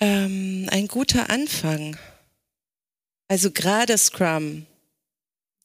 Ähm, 0.00 0.68
ein 0.70 0.86
guter 0.88 1.30
Anfang. 1.30 1.96
Also 3.28 3.50
gerade 3.50 3.98
Scrum 3.98 4.66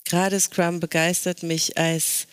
Gerade 0.09 0.39
Scrum 0.39 0.79
begeistert 0.79 1.43
mich 1.43 1.77
als 1.77 2.25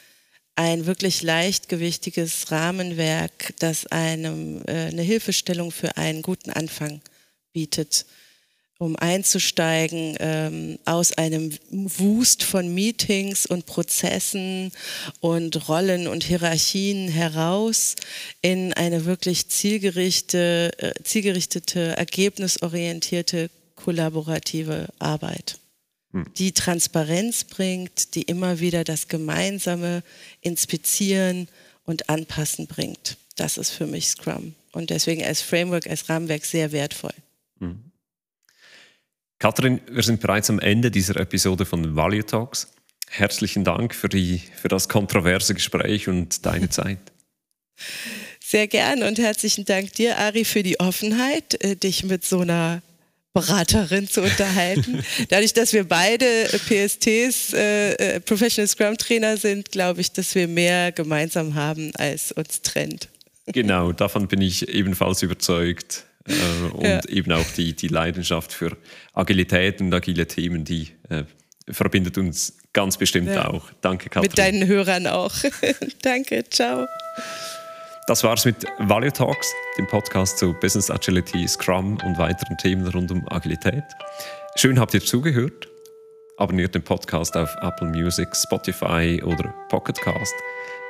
ein 0.57 0.87
wirklich 0.87 1.23
leichtgewichtiges 1.23 2.51
Rahmenwerk, 2.51 3.55
das 3.59 3.87
einem 3.87 4.62
äh, 4.66 4.87
eine 4.87 5.03
Hilfestellung 5.03 5.71
für 5.71 5.97
einen 5.99 6.23
guten 6.23 6.51
Anfang 6.51 7.03
bietet, 7.53 8.07
um 8.79 8.97
einzusteigen 8.97 10.16
ähm, 10.19 10.79
aus 10.87 11.12
einem 11.12 11.51
Wust 11.71 12.42
von 12.42 12.75
Meetings 12.75 13.47
und 13.47 13.66
Prozessen 13.66 14.73
und 15.21 15.69
Rollen 15.69 16.09
und 16.09 16.25
Hierarchien 16.25 17.09
heraus 17.09 17.95
in 18.40 18.73
eine 18.73 19.05
wirklich 19.05 19.49
zielgerichtete, 19.49 20.73
äh, 20.79 21.03
zielgerichtete 21.03 21.97
ergebnisorientierte, 21.97 23.51
kollaborative 23.75 24.88
Arbeit 24.99 25.59
die 26.38 26.52
Transparenz 26.52 27.44
bringt, 27.44 28.14
die 28.14 28.22
immer 28.22 28.61
wieder 28.61 28.85
das 28.85 29.09
gemeinsame 29.09 30.02
Inspizieren 30.40 31.48
und 31.85 32.09
Anpassen 32.09 32.66
bringt. 32.66 33.16
Das 33.37 33.59
ist 33.59 33.70
für 33.70 33.87
mich 33.87 34.09
Scrum 34.09 34.55
und 34.72 34.90
deswegen 34.90 35.24
als 35.24 35.42
Framework, 35.42 35.87
als 35.87 36.09
Rahmenwerk 36.09 36.44
sehr 36.44 36.72
wertvoll. 36.72 37.14
Mhm. 37.59 37.90
Katrin, 39.38 39.81
wir 39.90 40.02
sind 40.02 40.20
bereits 40.20 40.48
am 40.48 40.59
Ende 40.59 40.90
dieser 40.90 41.16
Episode 41.16 41.66
von 41.66 41.94
Value 41.94 42.24
Talks. 42.24 42.68
Herzlichen 43.09 43.64
Dank 43.64 43.94
für, 43.94 44.09
die, 44.09 44.42
für 44.57 44.68
das 44.68 44.88
kontroverse 44.88 45.55
Gespräch 45.55 46.09
und 46.09 46.46
deine 46.46 46.68
Zeit. 46.70 46.98
Sehr 48.40 48.66
gern 48.68 49.02
und 49.02 49.18
herzlichen 49.18 49.64
Dank 49.64 49.92
dir, 49.94 50.18
Ari, 50.18 50.44
für 50.44 50.62
die 50.62 50.81
Offenheit, 50.81 51.62
äh, 51.62 51.76
dich 51.76 52.05
mit 52.05 52.24
so 52.24 52.40
einer 52.40 52.81
Beraterin 53.37 54.09
zu 54.09 54.22
unterhalten. 54.22 55.03
Dadurch, 55.29 55.53
dass 55.53 55.75
wir 55.75 55.85
beide 55.85 56.25
PSTs, 56.46 57.53
äh, 57.53 57.92
äh, 57.92 58.20
Professional 58.20 58.66
Scrum 58.66 58.96
Trainer 58.96 59.37
sind, 59.37 59.70
glaube 59.70 60.01
ich, 60.01 60.11
dass 60.11 60.35
wir 60.35 60.49
mehr 60.49 60.90
gemeinsam 60.90 61.55
haben, 61.55 61.92
als 61.96 62.33
uns 62.33 62.62
trennt. 62.62 63.09
Genau, 63.46 63.92
davon 63.92 64.27
bin 64.27 64.40
ich 64.40 64.68
ebenfalls 64.68 65.22
überzeugt. 65.22 66.05
Äh, 66.27 66.72
und 66.72 66.85
ja. 66.85 67.05
eben 67.09 67.31
auch 67.33 67.46
die, 67.57 67.77
die 67.77 67.88
Leidenschaft 67.88 68.55
für 68.55 68.77
Agilität 69.12 69.83
und 69.83 69.92
agile 69.92 70.27
Themen, 70.27 70.64
die 70.64 70.88
äh, 71.11 71.25
verbindet 71.68 72.16
uns 72.16 72.57
ganz 72.72 72.96
bestimmt 72.96 73.29
ja. 73.29 73.49
auch. 73.49 73.70
Danke, 73.83 74.09
Katrin. 74.09 74.31
Mit 74.31 74.38
deinen 74.38 74.66
Hörern 74.66 75.07
auch. 75.07 75.35
Danke, 76.03 76.42
ciao. 76.49 76.87
Das 78.07 78.23
war's 78.23 78.45
mit 78.45 78.64
Value 78.79 79.12
Talks, 79.12 79.53
dem 79.77 79.88
Podcast 79.88 80.38
zu 80.38 80.53
Business 80.61 80.92
Agility, 80.92 81.49
Scrum 81.49 81.99
und 82.05 82.16
weiteren 82.19 82.57
Themen 82.57 82.87
rund 82.87 83.11
um 83.11 83.27
Agilität. 83.31 83.83
Schön 84.55 84.79
habt 84.79 84.95
ihr 84.95 85.01
zugehört. 85.01 85.69
Abonniert 86.37 86.73
den 86.73 86.85
Podcast 86.85 87.37
auf 87.37 87.53
Apple 87.62 87.88
Music, 87.88 88.29
Spotify 88.37 89.21
oder 89.25 89.53
Pocketcast. 89.71 90.35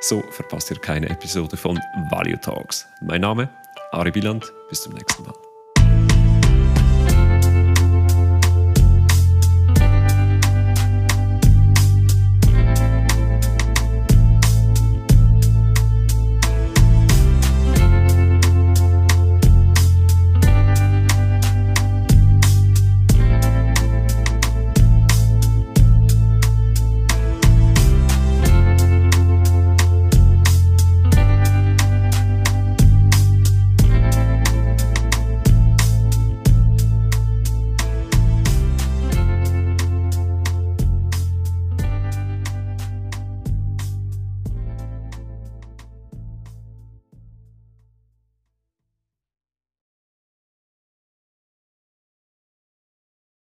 So 0.01 0.21
verpasst 0.29 0.69
ihr 0.69 0.77
keine 0.77 1.09
Episode 1.09 1.57
von 1.57 1.79
Value 2.11 2.39
Talks. 2.39 2.85
Mein 3.01 3.21
Name 3.21 3.49
Ari 3.93 4.11
Biland. 4.11 4.53
Bis 4.69 4.83
zum 4.83 4.93
nächsten 4.93 5.23
Mal. 5.23 5.46